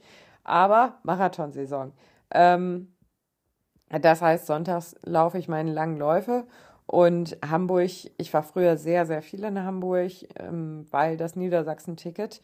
[0.44, 1.92] aber Marathonsaison.
[2.32, 2.92] Ähm,
[3.88, 6.46] das heißt, sonntags laufe ich meine langen Läufe
[6.86, 12.40] und Hamburg, ich war früher sehr, sehr viel in Hamburg, ähm, weil das Niedersachsen-Ticket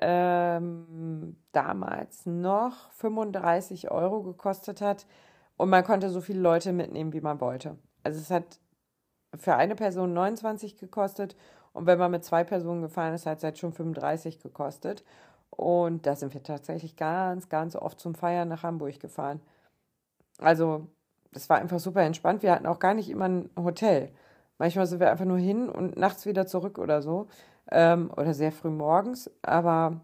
[0.00, 5.06] ähm, damals noch 35 Euro gekostet hat
[5.56, 7.78] und man konnte so viele Leute mitnehmen, wie man wollte.
[8.02, 8.60] Also es hat
[9.36, 11.36] für eine Person 29 gekostet
[11.76, 15.04] und wenn man mit zwei Personen gefahren ist, hat es halt schon 35 gekostet.
[15.50, 19.42] Und da sind wir tatsächlich ganz, ganz oft zum Feiern nach Hamburg gefahren.
[20.38, 20.86] Also,
[21.32, 22.42] das war einfach super entspannt.
[22.42, 24.10] Wir hatten auch gar nicht immer ein Hotel.
[24.56, 27.28] Manchmal sind wir einfach nur hin und nachts wieder zurück oder so.
[27.70, 29.30] Ähm, oder sehr früh morgens.
[29.42, 30.00] Aber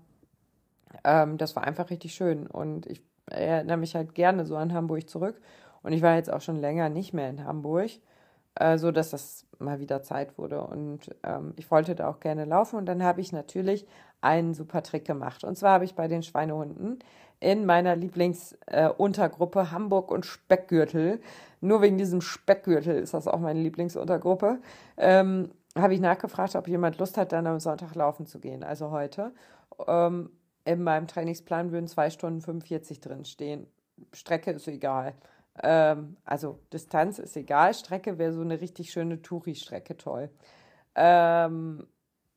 [1.04, 2.46] ähm, das war einfach richtig schön.
[2.46, 5.40] Und ich erinnere mich halt gerne so an Hamburg zurück.
[5.82, 7.90] Und ich war jetzt auch schon länger nicht mehr in Hamburg
[8.54, 10.62] äh, so dass das mal wieder Zeit wurde.
[10.62, 12.76] Und ähm, ich wollte da auch gerne laufen.
[12.76, 13.86] Und dann habe ich natürlich
[14.20, 15.44] einen super Trick gemacht.
[15.44, 16.98] Und zwar habe ich bei den Schweinehunden
[17.40, 21.20] in meiner Lieblingsuntergruppe äh, Hamburg und Speckgürtel,
[21.60, 24.60] nur wegen diesem Speckgürtel ist das auch meine Lieblingsuntergruppe,
[24.96, 28.92] ähm, habe ich nachgefragt, ob jemand Lust hat, dann am Sonntag laufen zu gehen, also
[28.92, 29.32] heute.
[29.88, 30.30] Ähm,
[30.64, 33.66] in meinem Trainingsplan würden 2 Stunden 45 drin stehen.
[34.12, 35.14] Strecke ist egal.
[35.62, 40.30] Ähm, also Distanz ist egal, Strecke wäre so eine richtig schöne Touri-Strecke toll.
[40.94, 41.86] Ähm,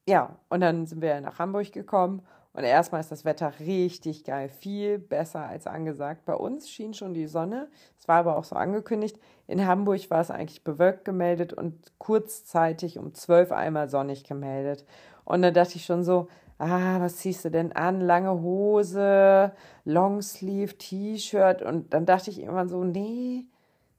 [0.08, 2.22] ja, und dann sind wir nach Hamburg gekommen
[2.54, 6.26] und erstmal ist das Wetter richtig geil, viel besser als angesagt.
[6.26, 7.70] Bei uns schien schon die Sonne,
[8.00, 9.18] es war aber auch so angekündigt.
[9.48, 14.86] In Hamburg war es eigentlich bewölkt gemeldet und kurzzeitig um zwölf einmal sonnig gemeldet.
[15.24, 18.02] Und dann dachte ich schon so, ah, was ziehst du denn an?
[18.02, 19.54] Lange Hose,
[19.84, 21.62] Longsleeve, T-Shirt.
[21.62, 23.46] Und dann dachte ich irgendwann so, nee,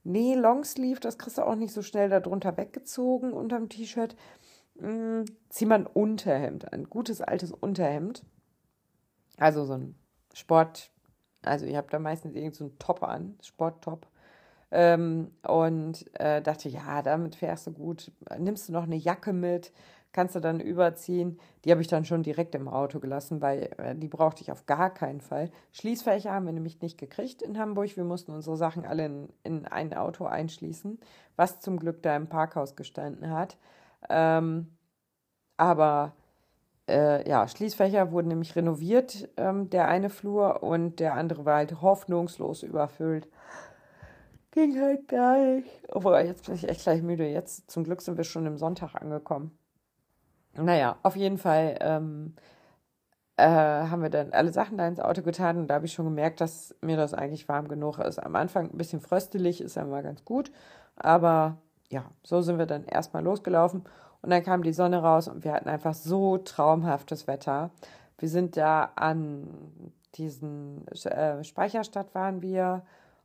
[0.03, 4.15] nee, Longsleeve, das kriegst du auch nicht so schnell darunter weggezogen unterm T-Shirt.
[4.79, 8.23] Hm, zieh mal ein Unterhemd, ein gutes altes Unterhemd.
[9.37, 9.95] Also so ein
[10.33, 10.91] Sport,
[11.43, 14.07] also ich habe da meistens irgend so einen Top an, Sporttop.
[14.69, 18.11] Ähm, und äh, dachte, ja, damit fährst du gut.
[18.37, 19.71] Nimmst du noch eine Jacke mit?
[20.11, 21.39] Kannst du dann überziehen.
[21.63, 24.65] Die habe ich dann schon direkt im Auto gelassen, weil äh, die brauchte ich auf
[24.65, 25.51] gar keinen Fall.
[25.73, 27.95] Schließfächer haben wir nämlich nicht gekriegt in Hamburg.
[27.95, 30.99] Wir mussten unsere Sachen alle in, in ein Auto einschließen,
[31.35, 33.57] was zum Glück da im Parkhaus gestanden hat.
[34.09, 34.77] Ähm,
[35.57, 36.13] aber
[36.87, 41.81] äh, ja, Schließfächer wurden nämlich renoviert, ähm, der eine Flur und der andere war halt
[41.81, 43.27] hoffnungslos überfüllt.
[44.51, 45.69] Ging halt gar nicht.
[45.89, 47.27] Obwohl, jetzt bin ich echt gleich müde.
[47.27, 49.57] Jetzt zum Glück sind wir schon im Sonntag angekommen.
[50.57, 52.35] Naja, auf jeden Fall ähm,
[53.37, 56.05] äh, haben wir dann alle Sachen da ins Auto getan und da habe ich schon
[56.05, 58.17] gemerkt, dass mir das eigentlich warm genug ist.
[58.19, 60.51] Am Anfang ein bisschen fröstelig, ist ja mal ganz gut,
[60.95, 61.57] aber
[61.89, 63.83] ja, so sind wir dann erstmal losgelaufen
[64.21, 67.69] und dann kam die Sonne raus und wir hatten einfach so traumhaftes Wetter.
[68.17, 69.47] Wir sind da an
[70.15, 72.83] diesen äh, Speicherstadt waren wir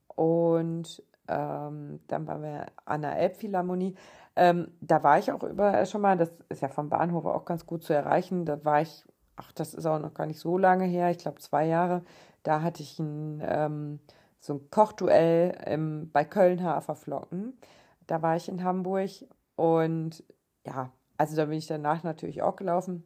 [0.08, 1.02] und
[1.32, 3.94] ähm, dann waren wir an der Elbphilharmonie.
[4.36, 7.66] Ähm, da war ich auch überall schon mal, das ist ja vom Bahnhof auch ganz
[7.66, 8.44] gut zu erreichen.
[8.44, 9.04] Da war ich,
[9.36, 12.02] ach, das ist auch noch gar nicht so lange her, ich glaube zwei Jahre.
[12.42, 14.00] Da hatte ich ein, ähm,
[14.40, 17.58] so ein Kochduell im, bei Köln Haferflocken.
[18.06, 19.10] Da war ich in Hamburg
[19.56, 20.24] und
[20.66, 23.04] ja, also da bin ich danach natürlich auch gelaufen.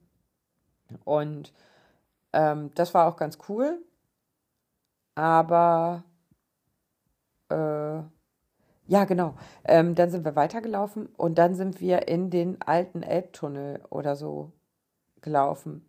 [1.04, 1.52] Und
[2.32, 3.82] ähm, das war auch ganz cool.
[5.14, 6.04] Aber
[7.48, 8.02] äh,
[8.86, 9.34] ja, genau.
[9.64, 14.52] Ähm, dann sind wir weitergelaufen und dann sind wir in den alten Elbtunnel oder so
[15.22, 15.88] gelaufen.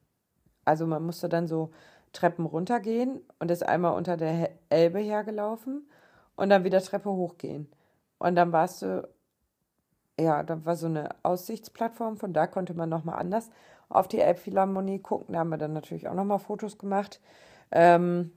[0.65, 1.71] Also man musste dann so
[2.13, 5.87] Treppen runtergehen und ist einmal unter der Elbe hergelaufen
[6.35, 7.69] und dann wieder Treppe hochgehen.
[8.17, 9.07] Und dann warst du,
[10.19, 13.51] ja, dann war so eine Aussichtsplattform, von da konnte man nochmal anders
[13.89, 15.33] auf die Elbphilharmonie gucken.
[15.33, 17.21] Da haben wir dann natürlich auch nochmal Fotos gemacht.
[17.71, 18.31] Ähm,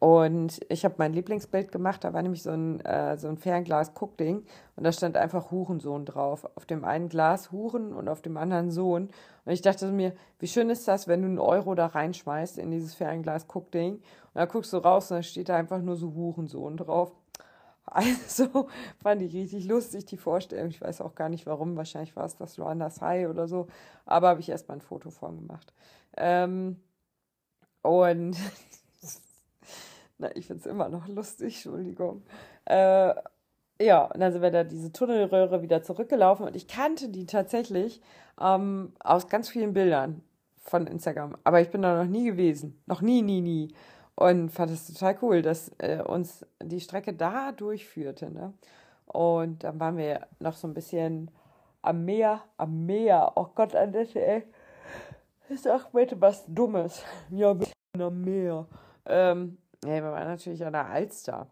[0.00, 4.46] Und ich habe mein Lieblingsbild gemacht, da war nämlich so ein, äh, so ein Fernglas-Guckding
[4.76, 6.48] und da stand einfach Hurensohn drauf.
[6.56, 9.10] Auf dem einen Glas Huren und auf dem anderen Sohn.
[9.44, 12.70] Und ich dachte mir, wie schön ist das, wenn du einen Euro da reinschmeißt in
[12.70, 16.78] dieses Fernglas-Guckding und dann guckst du raus und dann steht da einfach nur so Hurensohn
[16.78, 17.12] drauf.
[17.92, 18.68] Also
[19.02, 20.68] fand ich richtig lustig, die Vorstellung.
[20.68, 21.76] Ich weiß auch gar nicht warum.
[21.76, 23.66] Wahrscheinlich war es das Luandas High oder so.
[24.06, 25.72] Aber habe ich erstmal ein Foto von gemacht.
[26.16, 26.76] Ähm,
[27.82, 28.36] und
[30.20, 32.22] Na, ich finde es immer noch lustig, Entschuldigung.
[32.66, 33.14] Äh,
[33.80, 38.02] ja, und dann sind wir da diese Tunnelröhre wieder zurückgelaufen und ich kannte die tatsächlich
[38.38, 40.22] ähm, aus ganz vielen Bildern
[40.58, 41.36] von Instagram.
[41.44, 42.82] Aber ich bin da noch nie gewesen.
[42.86, 43.74] Noch nie, nie, nie.
[44.14, 48.30] Und fand es total cool, dass äh, uns die Strecke da durchführte.
[48.30, 48.52] Ne?
[49.06, 51.30] Und dann waren wir noch so ein bisschen
[51.80, 53.32] am Meer, am Meer.
[53.36, 54.42] Oh Gott, Annette, ey.
[55.48, 57.02] Ist auch bitte was Dummes.
[57.30, 57.56] Ja,
[57.98, 58.66] am Meer.
[59.06, 61.46] Ähm, ja, wir waren natürlich an der Alster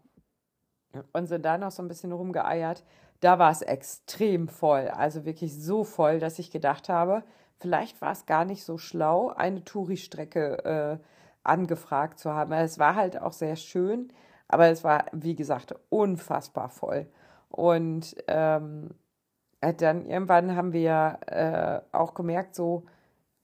[1.13, 2.83] und sind da noch so ein bisschen rumgeeiert.
[3.19, 7.23] Da war es extrem voll, also wirklich so voll, dass ich gedacht habe,
[7.59, 11.05] vielleicht war es gar nicht so schlau, eine Touri-Strecke äh,
[11.43, 12.53] angefragt zu haben.
[12.53, 14.13] Es war halt auch sehr schön,
[14.47, 17.07] aber es war, wie gesagt, unfassbar voll.
[17.49, 18.91] Und ähm,
[19.61, 22.85] äh, dann irgendwann haben wir äh, auch gemerkt, so,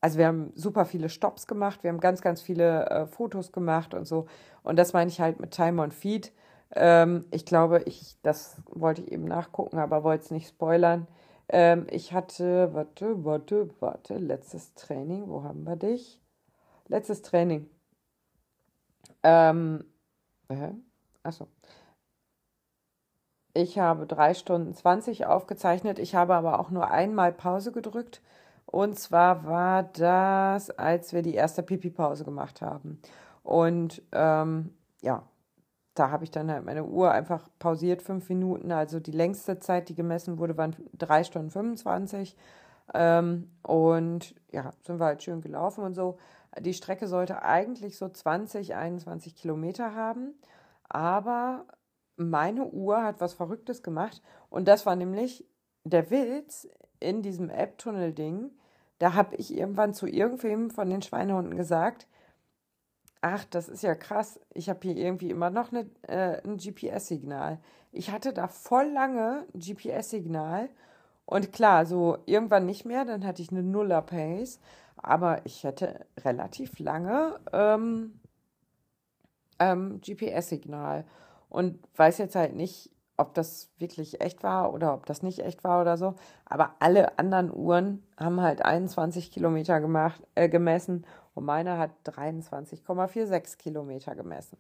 [0.02, 3.94] also wir haben super viele Stops gemacht, wir haben ganz, ganz viele äh, Fotos gemacht
[3.94, 4.28] und so.
[4.64, 6.32] Und das meine ich halt mit Time on Feed.
[6.76, 11.08] Ähm, ich glaube, ich, das wollte ich eben nachgucken, aber wollte es nicht spoilern.
[11.50, 16.22] Ähm, ich hatte, warte, warte, warte, letztes Training, wo haben wir dich?
[16.88, 17.70] Letztes Training.
[19.24, 19.86] Ähm,
[20.50, 20.70] äh,
[21.24, 21.48] achso.
[23.54, 25.98] Ich habe drei Stunden 20 aufgezeichnet.
[25.98, 28.22] Ich habe aber auch nur einmal Pause gedrückt
[28.76, 33.00] und zwar war das, als wir die erste Pipi-Pause gemacht haben.
[33.42, 35.24] Und ähm, ja,
[35.94, 38.74] da habe ich dann halt meine Uhr einfach pausiert, fünf Minuten.
[38.74, 42.36] Also die längste Zeit, die gemessen wurde, waren drei Stunden 25.
[42.94, 46.18] Ähm, und ja, sind wir halt schön gelaufen und so.
[46.60, 50.34] Die Strecke sollte eigentlich so 20, 21 Kilometer haben.
[50.90, 51.64] Aber
[52.18, 54.22] meine Uhr hat was Verrücktes gemacht.
[54.50, 55.48] Und das war nämlich
[55.86, 56.68] der Witz
[57.00, 58.52] in diesem App-Tunnel-Ding,
[59.00, 62.08] da habe ich irgendwann zu irgendwem von den Schweinehunden gesagt,
[63.22, 67.60] ach, das ist ja krass, ich habe hier irgendwie immer noch eine, äh, ein GPS-Signal.
[67.92, 70.70] Ich hatte da voll lange ein GPS-Signal
[71.26, 74.60] und klar, so irgendwann nicht mehr, dann hatte ich eine Nuller-Pace,
[74.98, 78.20] aber ich hätte relativ lange ähm,
[79.60, 81.06] ähm, GPS-Signal
[81.50, 85.64] und weiß jetzt halt nicht, ob das wirklich echt war oder ob das nicht echt
[85.64, 86.16] war oder so.
[86.46, 93.58] Aber alle anderen Uhren haben halt 21 Kilometer gemacht, äh, gemessen und meine hat 23,46
[93.58, 94.58] Kilometer gemessen.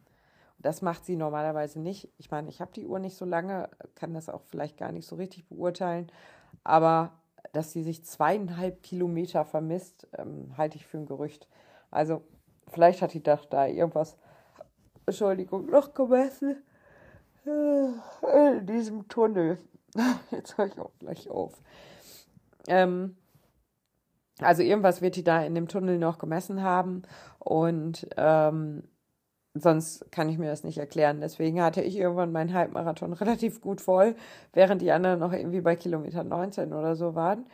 [0.59, 2.09] Das macht sie normalerweise nicht.
[2.17, 5.05] Ich meine, ich habe die Uhr nicht so lange, kann das auch vielleicht gar nicht
[5.05, 6.11] so richtig beurteilen.
[6.63, 7.11] Aber
[7.51, 11.47] dass sie sich zweieinhalb Kilometer vermisst, ähm, halte ich für ein Gerücht.
[11.91, 12.21] Also
[12.67, 14.17] vielleicht hat die doch da irgendwas,
[15.05, 16.63] Entschuldigung, noch gemessen
[17.45, 19.57] in diesem Tunnel.
[20.31, 21.61] Jetzt höre ich auch gleich auf.
[22.67, 23.15] Ähm,
[24.39, 27.03] also irgendwas wird die da in dem Tunnel noch gemessen haben
[27.39, 28.83] und ähm,
[29.53, 31.21] sonst kann ich mir das nicht erklären.
[31.21, 34.15] Deswegen hatte ich irgendwann meinen Halbmarathon relativ gut voll,
[34.53, 37.45] während die anderen noch irgendwie bei Kilometer 19 oder so waren.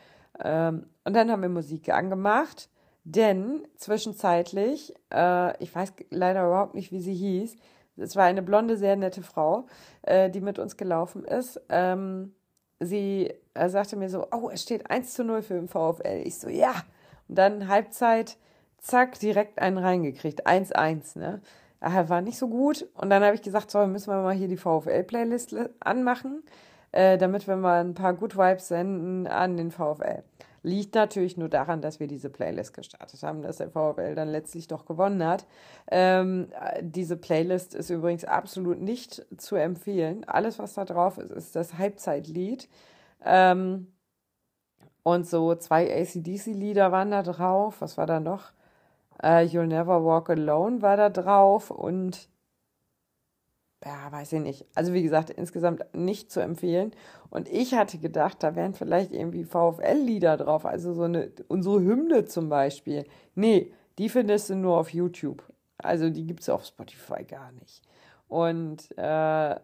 [0.44, 2.70] Ähm, und dann haben wir Musik angemacht,
[3.04, 7.56] denn zwischenzeitlich, äh, ich weiß leider überhaupt nicht, wie sie hieß,
[7.98, 9.66] es war eine blonde, sehr nette Frau,
[10.04, 11.62] äh, die mit uns gelaufen ist.
[11.70, 12.34] Ähm,
[12.80, 16.22] sie äh, sagte mir so, oh, es steht 1 zu 0 für den VfL.
[16.24, 16.74] Ich so, ja.
[17.28, 18.38] Und dann Halbzeit,
[18.78, 20.48] zack, direkt einen reingekriegt.
[20.48, 21.42] 1-1, ne?
[21.80, 22.88] Daher war nicht so gut.
[22.94, 26.44] Und dann habe ich gesagt, so, müssen wir mal hier die VfL-Playlist anmachen,
[26.92, 30.24] äh, damit wir mal ein paar Good Vibes senden an den VfL.
[30.64, 34.68] Liegt natürlich nur daran, dass wir diese Playlist gestartet haben, dass der VfL dann letztlich
[34.68, 35.48] doch gewonnen hat.
[35.90, 36.50] Ähm,
[36.82, 40.24] diese Playlist ist übrigens absolut nicht zu empfehlen.
[40.26, 42.70] Alles, was da drauf ist, ist das Halbzeitlied.
[43.24, 43.88] Ähm,
[45.04, 47.82] und so zwei ACDC-Lieder waren da drauf.
[47.82, 48.52] Was war da noch?
[49.24, 52.31] Uh, You'll Never Walk Alone war da drauf und
[53.84, 54.66] ja, weiß ich nicht.
[54.76, 56.92] Also wie gesagt, insgesamt nicht zu empfehlen.
[57.30, 62.26] Und ich hatte gedacht, da wären vielleicht irgendwie VfL-Lieder drauf, also so eine, unsere Hymne
[62.26, 63.06] zum Beispiel.
[63.34, 65.44] Nee, die findest du nur auf YouTube.
[65.78, 67.82] Also die gibt es auf Spotify gar nicht.
[68.28, 69.56] Und, äh,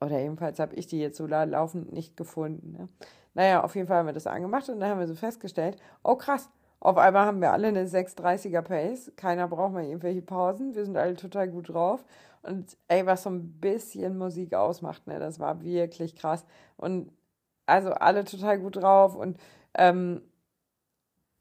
[0.00, 2.72] oder jedenfalls habe ich die jetzt so laufend nicht gefunden.
[2.72, 2.88] Ne?
[3.34, 6.16] Naja, auf jeden Fall haben wir das angemacht und dann haben wir so festgestellt, oh
[6.16, 6.48] krass,
[6.80, 9.12] auf einmal haben wir alle eine 630er Pace.
[9.16, 10.74] Keiner braucht mehr irgendwelche Pausen.
[10.74, 12.04] Wir sind alle total gut drauf.
[12.46, 16.44] Und ey, was so ein bisschen Musik ausmacht, ne, das war wirklich krass.
[16.76, 17.10] Und
[17.66, 19.38] also alle total gut drauf und
[19.74, 20.22] ähm,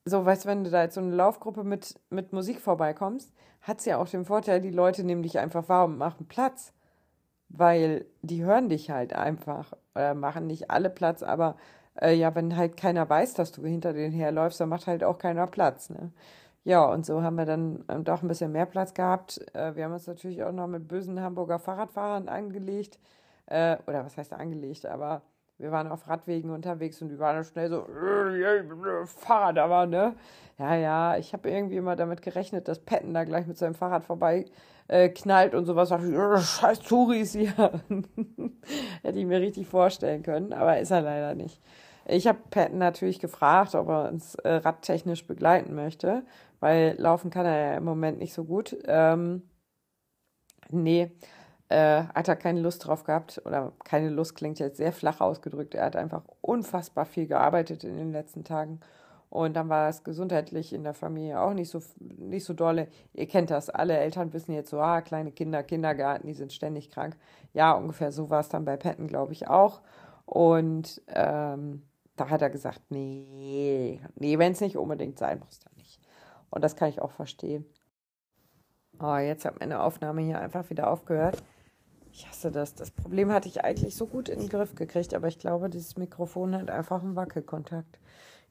[0.05, 3.79] so, weißt du, wenn du da jetzt so eine Laufgruppe mit, mit Musik vorbeikommst, hat
[3.79, 6.73] es ja auch den Vorteil, die Leute nehmen dich einfach wahr und machen Platz.
[7.49, 9.73] Weil die hören dich halt einfach.
[9.95, 11.55] Oder machen nicht alle Platz, aber
[12.01, 15.17] äh, ja, wenn halt keiner weiß, dass du hinter denen herläufst, dann macht halt auch
[15.17, 15.89] keiner Platz.
[15.89, 16.11] Ne?
[16.65, 19.39] Ja, und so haben wir dann ähm, doch ein bisschen mehr Platz gehabt.
[19.53, 22.97] Äh, wir haben uns natürlich auch noch mit bösen Hamburger Fahrradfahrern angelegt.
[23.45, 25.21] Äh, oder was heißt angelegt, aber
[25.59, 30.15] wir waren auf Radwegen unterwegs und die waren dann schnell so, äh, Fahrrad aber, ne?
[30.57, 34.03] Ja, ja, ich habe irgendwie immer damit gerechnet, dass Petten da gleich mit seinem Fahrrad
[34.03, 34.45] vorbei
[34.87, 35.89] knallt und sowas.
[35.89, 37.53] Dachte ich, scheiß Touris hier.
[39.01, 41.59] Hätte ich mir richtig vorstellen können, aber ist er leider nicht.
[42.07, 46.23] Ich habe Patton natürlich gefragt, ob er uns äh, radtechnisch begleiten möchte,
[46.65, 48.75] weil laufen kann er ja im Moment nicht so gut.
[48.87, 49.43] Ähm,
[50.71, 51.11] nee,
[51.69, 55.75] äh, hat er keine Lust drauf gehabt oder keine Lust klingt jetzt sehr flach ausgedrückt.
[55.75, 58.79] Er hat einfach unfassbar viel gearbeitet in den letzten Tagen.
[59.29, 62.87] Und dann war es gesundheitlich in der Familie auch nicht so, nicht so dolle.
[63.13, 66.89] Ihr kennt das, alle Eltern wissen jetzt so, ah, kleine Kinder, Kindergarten, die sind ständig
[66.89, 67.15] krank.
[67.53, 69.81] Ja, ungefähr so war es dann bei Patton, glaube ich, auch.
[70.25, 71.83] Und ähm,
[72.15, 75.74] da hat er gesagt, nee, nee, wenn es nicht unbedingt sein muss, dann.
[76.49, 77.65] Und das kann ich auch verstehen.
[78.99, 81.43] Oh, jetzt hat meine Aufnahme hier einfach wieder aufgehört.
[82.11, 82.75] Ich hasse das.
[82.75, 85.97] Das Problem hatte ich eigentlich so gut in den Griff gekriegt, aber ich glaube, dieses
[85.97, 87.99] Mikrofon hat einfach einen Wackelkontakt.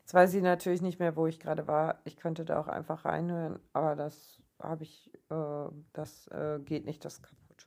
[0.01, 2.01] Jetzt weiß ich natürlich nicht mehr, wo ich gerade war.
[2.05, 7.05] Ich könnte da auch einfach reinhören, aber das habe ich, äh, das äh, geht nicht,
[7.07, 7.67] das ist kaputt.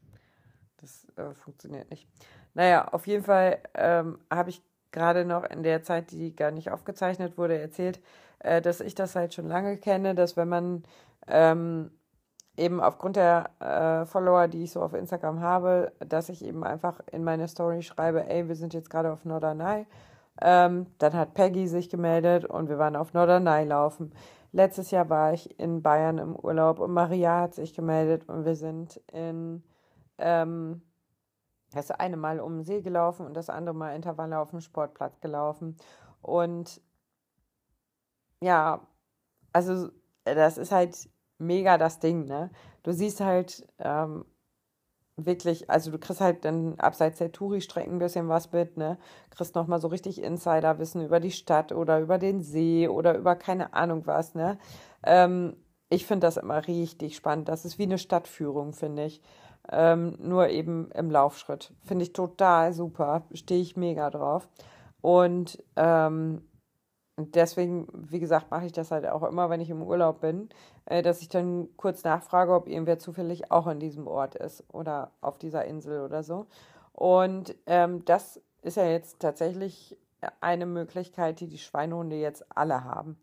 [0.77, 2.07] Das äh, funktioniert nicht.
[2.53, 4.61] Naja, auf jeden Fall ähm, habe ich
[4.91, 7.99] gerade noch in der Zeit, die gar nicht aufgezeichnet wurde, erzählt,
[8.39, 10.83] äh, dass ich das halt schon lange kenne, dass wenn man
[11.27, 11.91] ähm,
[12.57, 16.99] eben aufgrund der äh, Follower, die ich so auf Instagram habe, dass ich eben einfach
[17.11, 19.85] in meine Story schreibe, ey, wir sind jetzt gerade auf Norderney.
[20.41, 24.11] Ähm, dann hat Peggy sich gemeldet und wir waren auf Norderney laufen.
[24.51, 28.55] Letztes Jahr war ich in Bayern im Urlaub und Maria hat sich gemeldet und wir
[28.55, 29.63] sind in
[30.17, 30.81] ähm,
[31.73, 35.19] das eine Mal um den See gelaufen und das andere Mal Intervalle auf dem Sportplatz
[35.19, 35.75] gelaufen.
[36.21, 36.81] Und
[38.41, 38.87] ja,
[39.53, 39.89] also
[40.25, 42.51] das ist halt mega das Ding, ne?
[42.83, 44.25] Du siehst halt ähm,
[45.17, 48.97] wirklich, also du kriegst halt dann abseits der Touri-Strecken ein bisschen was mit, ne?
[49.31, 53.73] Kriegst nochmal so richtig Insiderwissen über die Stadt oder über den See oder über keine
[53.73, 54.57] Ahnung was, ne?
[55.03, 55.57] Ähm,
[55.89, 57.49] ich finde das immer richtig spannend.
[57.49, 59.21] Das ist wie eine Stadtführung, finde ich.
[59.69, 61.73] Ähm, nur eben im Laufschritt.
[61.83, 63.25] Finde ich total super.
[63.33, 64.49] Stehe ich mega drauf.
[65.01, 66.41] Und ähm,
[67.17, 70.49] deswegen, wie gesagt, mache ich das halt auch immer, wenn ich im Urlaub bin,
[70.85, 75.11] äh, dass ich dann kurz nachfrage, ob irgendwer zufällig auch in diesem Ort ist oder
[75.21, 76.47] auf dieser Insel oder so.
[76.93, 79.97] Und ähm, das ist ja jetzt tatsächlich
[80.41, 83.17] eine Möglichkeit, die die Schweinehunde jetzt alle haben.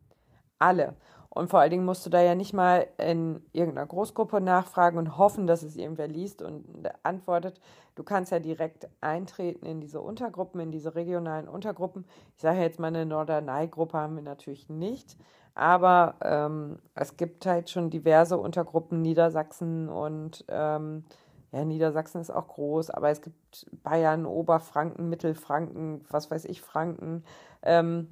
[0.59, 0.95] Alle.
[1.35, 5.19] Und vor allen Dingen musst du da ja nicht mal in irgendeiner Großgruppe nachfragen und
[5.19, 6.65] hoffen, dass es irgendwer liest und
[7.03, 7.61] antwortet.
[7.97, 12.05] Du kannst ja direkt eintreten in diese Untergruppen, in diese regionalen Untergruppen.
[12.37, 15.17] Ich sage jetzt mal, eine Norderney-Gruppe haben wir natürlich nicht.
[15.57, 21.05] Aber ähm, es gibt halt schon diverse Untergruppen, Niedersachsen und ähm,
[21.53, 27.23] ja, Niedersachsen ist auch groß, aber es gibt Bayern, Oberfranken, Mittelfranken, was weiß ich, Franken.
[27.63, 28.09] Ähm,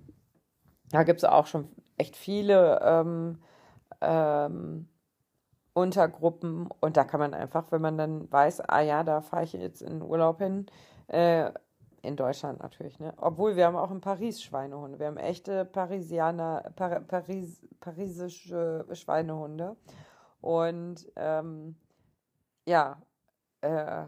[0.92, 1.68] da gibt es auch schon
[1.98, 3.38] echt viele ähm,
[4.00, 4.88] ähm,
[5.74, 9.54] Untergruppen und da kann man einfach, wenn man dann weiß, ah ja, da fahre ich
[9.54, 10.66] jetzt in Urlaub hin,
[11.08, 11.50] äh,
[12.02, 13.14] in Deutschland natürlich, ne?
[13.16, 14.98] Obwohl wir haben auch in Paris Schweinehunde.
[14.98, 19.76] Wir haben echte Parisianer, Par Paris, parisische Schweinehunde.
[20.40, 21.76] Und ähm,
[22.66, 23.00] ja,
[23.60, 24.04] äh,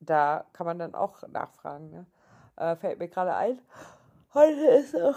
[0.00, 1.90] da kann man dann auch nachfragen.
[1.90, 2.06] Ne?
[2.56, 3.58] Äh, fällt mir gerade ein.
[4.34, 5.14] Heute ist auch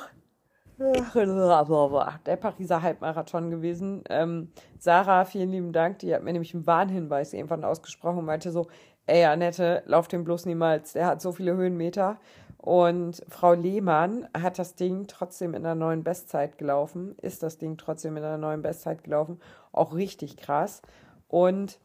[2.24, 4.04] der Pariser Halbmarathon gewesen.
[4.12, 5.98] Ähm, Sarah, vielen lieben Dank.
[6.00, 8.68] Die hat mir nämlich einen Warnhinweis irgendwann ausgesprochen und meinte so,
[9.08, 10.94] ey Annette, lauf den bloß niemals.
[10.94, 12.20] Der hat so viele Höhenmeter.
[12.60, 17.76] Und Frau Lehmann hat das Ding trotzdem in der neuen Bestzeit gelaufen, ist das Ding
[17.78, 19.40] trotzdem in der neuen Bestzeit gelaufen.
[19.72, 20.84] Auch richtig krass.
[21.28, 21.80] Und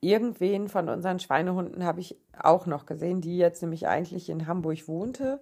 [0.00, 4.88] irgendwen von unseren Schweinehunden habe ich auch noch gesehen, die jetzt nämlich eigentlich in Hamburg
[4.88, 5.38] wohnte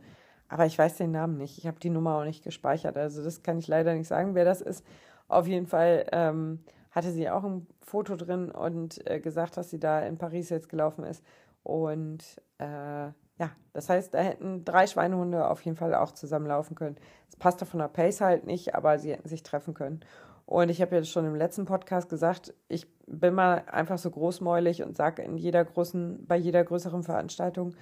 [0.50, 1.58] aber ich weiß den Namen nicht.
[1.58, 2.96] Ich habe die Nummer auch nicht gespeichert.
[2.96, 4.84] Also das kann ich leider nicht sagen, wer das ist.
[5.28, 6.58] Auf jeden Fall ähm,
[6.90, 10.68] hatte sie auch ein Foto drin und äh, gesagt, dass sie da in Paris jetzt
[10.68, 11.24] gelaufen ist.
[11.62, 12.24] Und
[12.58, 16.96] äh, ja, das heißt, da hätten drei Schweinehunde auf jeden Fall auch zusammenlaufen können.
[17.28, 20.00] Es passte von der Pace halt nicht, aber sie hätten sich treffen können.
[20.46, 24.82] Und ich habe ja schon im letzten Podcast gesagt, ich bin mal einfach so großmäulig
[24.82, 27.76] und sage in jeder großen, bei jeder größeren Veranstaltung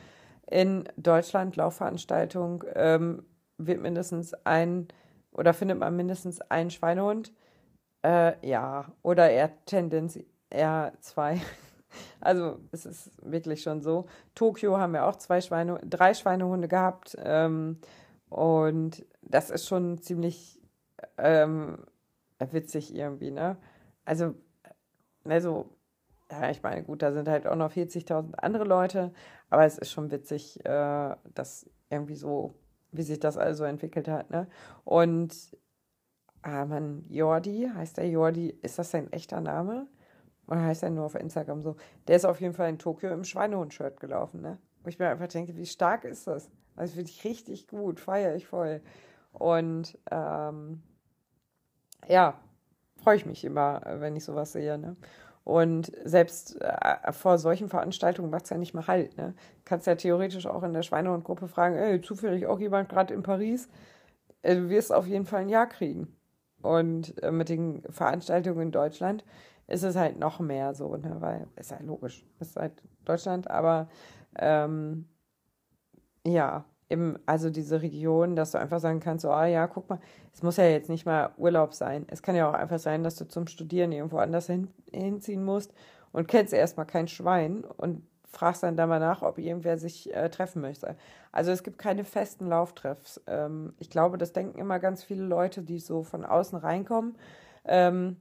[0.51, 3.25] in Deutschland, Laufveranstaltung, ähm,
[3.59, 4.89] wird mindestens ein
[5.33, 7.33] oder findet man mindestens einen Schweinehund.
[8.03, 10.19] Äh, ja, oder eher Tendenz
[10.51, 11.41] eher zwei.
[12.21, 14.05] Also es ist wirklich schon so.
[14.35, 17.17] Tokio haben wir auch zwei Schweine, drei Schweinehunde gehabt.
[17.19, 17.79] Ähm,
[18.29, 20.61] und das ist schon ziemlich
[21.17, 21.79] ähm,
[22.39, 23.57] witzig irgendwie, ne?
[24.05, 24.35] Also,
[25.25, 25.67] also,
[26.31, 29.13] ja, ich meine, gut, da sind halt auch noch 40.000 andere Leute,
[29.51, 32.55] aber es ist schon witzig, äh, dass irgendwie so,
[32.93, 34.47] wie sich das also entwickelt hat, ne?
[34.85, 35.57] Und,
[36.43, 39.87] ah, man, Jordi, heißt der Jordi, ist das sein echter Name?
[40.47, 41.77] Oder heißt er nur auf Instagram so?
[42.07, 44.59] Der ist auf jeden Fall in Tokio im Schweinehund-Shirt gelaufen, ne?
[44.83, 46.51] Wo ich mir einfach denke, wie stark ist das?
[46.77, 48.81] Also finde ich richtig gut, feiere ich voll.
[49.33, 50.83] Und ähm,
[52.07, 52.41] ja,
[53.03, 54.79] freue ich mich immer, wenn ich sowas sehe.
[54.79, 54.97] Ne?
[55.49, 59.17] Und selbst äh, vor solchen Veranstaltungen macht es ja nicht mal halt.
[59.17, 59.33] Ne?
[59.65, 63.67] Kannst ja theoretisch auch in der Schweinehund-Gruppe fragen, ey, zufällig auch jemand gerade in Paris?
[64.43, 66.15] Äh, du wirst auf jeden Fall ein Ja kriegen.
[66.61, 69.25] Und äh, mit den Veranstaltungen in Deutschland
[69.69, 71.17] ist es halt noch mehr so, ne?
[71.21, 73.89] weil ist halt logisch, ist halt Deutschland, aber
[74.39, 75.09] ähm,
[76.27, 80.01] ja, eben, also diese Region, dass du einfach sagen kannst, so, ah ja, guck mal,
[80.33, 82.07] es muss ja jetzt nicht mal Urlaub sein.
[82.09, 85.73] Es kann ja auch einfach sein, dass du zum Studieren irgendwo anders hin, hinziehen musst
[86.13, 90.29] und kennst erstmal kein Schwein und fragst dann da mal nach, ob irgendwer sich äh,
[90.29, 90.97] treffen möchte.
[91.33, 93.21] Also es gibt keine festen Lauftreffs.
[93.27, 97.17] Ähm, ich glaube, das denken immer ganz viele Leute, die so von außen reinkommen.
[97.65, 98.17] Ähm,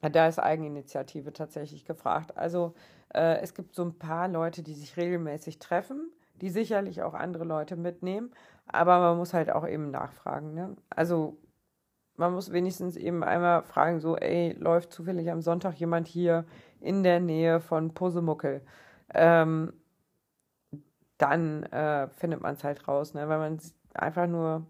[0.00, 2.36] da ist Eigeninitiative tatsächlich gefragt.
[2.36, 2.74] Also
[3.14, 6.10] äh, es gibt so ein paar Leute, die sich regelmäßig treffen
[6.42, 8.32] die sicherlich auch andere Leute mitnehmen,
[8.66, 10.54] aber man muss halt auch eben nachfragen.
[10.54, 10.76] Ne?
[10.90, 11.38] Also
[12.16, 16.44] man muss wenigstens eben einmal fragen, so, ey, läuft zufällig am Sonntag jemand hier
[16.80, 18.60] in der Nähe von Posemuckel?
[19.14, 19.72] Ähm,
[21.16, 23.28] dann äh, findet man es halt raus, ne?
[23.28, 23.60] weil man
[23.94, 24.66] einfach nur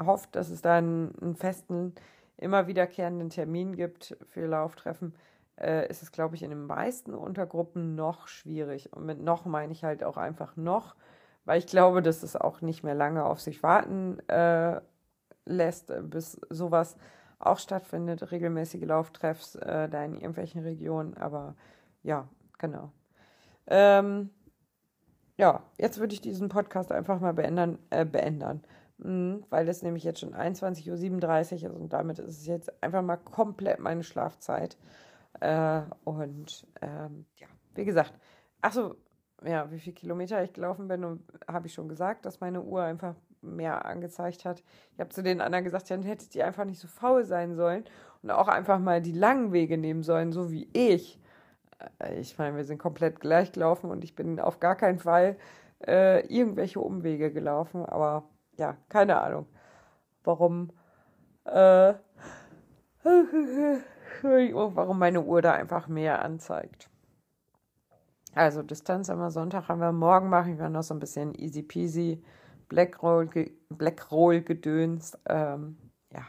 [0.00, 1.94] hofft, dass es da einen, einen festen,
[2.36, 5.14] immer wiederkehrenden Termin gibt für Lauftreffen
[5.60, 8.92] äh, ist es, glaube ich, in den meisten Untergruppen noch schwierig.
[8.92, 10.96] Und mit noch meine ich halt auch einfach noch,
[11.44, 14.80] weil ich glaube, dass es auch nicht mehr lange auf sich warten äh,
[15.44, 16.96] lässt, bis sowas
[17.38, 21.16] auch stattfindet, regelmäßige Lauftreffs äh, da in irgendwelchen Regionen.
[21.16, 21.54] Aber
[22.02, 22.28] ja,
[22.58, 22.90] genau.
[23.66, 24.30] Ähm,
[25.36, 28.62] ja, jetzt würde ich diesen Podcast einfach mal beändern, äh, beändern.
[28.98, 33.02] Mhm, weil es nämlich jetzt schon 21.37 Uhr ist und damit ist es jetzt einfach
[33.02, 34.76] mal komplett meine Schlafzeit.
[35.40, 38.14] Äh, und ähm, ja, wie gesagt,
[38.60, 38.96] achso,
[39.44, 43.14] ja, wie viele Kilometer ich gelaufen bin, habe ich schon gesagt, dass meine Uhr einfach
[43.42, 44.62] mehr angezeigt hat.
[44.94, 47.84] Ich habe zu den anderen gesagt, dann hättet ihr einfach nicht so faul sein sollen
[48.22, 51.20] und auch einfach mal die langen Wege nehmen sollen, so wie ich.
[51.98, 55.36] Äh, ich meine, wir sind komplett gleich gelaufen und ich bin auf gar keinen Fall
[55.86, 58.24] äh, irgendwelche Umwege gelaufen, aber
[58.56, 59.46] ja, keine Ahnung,
[60.22, 60.70] warum.
[61.44, 61.94] Äh,
[64.22, 66.88] warum meine Uhr da einfach mehr anzeigt.
[68.34, 72.22] Also Distanz am Sonntag haben wir morgen machen wir noch so ein bisschen easy peasy
[72.68, 73.28] Blackroll
[73.68, 75.16] Blackroll gedöns.
[75.28, 75.76] Ähm,
[76.12, 76.26] ja,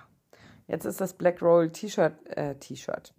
[0.68, 3.14] jetzt ist das Blackroll T-Shirt äh, T-Shirt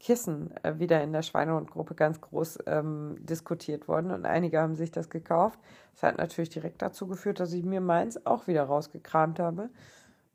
[0.00, 4.90] Kissen äh, wieder in der Schweinehund-Gruppe ganz groß ähm, diskutiert worden und einige haben sich
[4.90, 5.58] das gekauft.
[5.94, 9.70] Das hat natürlich direkt dazu geführt, dass ich mir meins auch wieder rausgekramt habe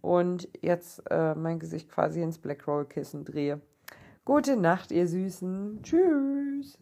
[0.01, 3.61] und jetzt äh, mein Gesicht quasi ins Blackroll Kissen drehe.
[4.25, 5.79] Gute Nacht, ihr Süßen.
[5.81, 6.77] Tschüss.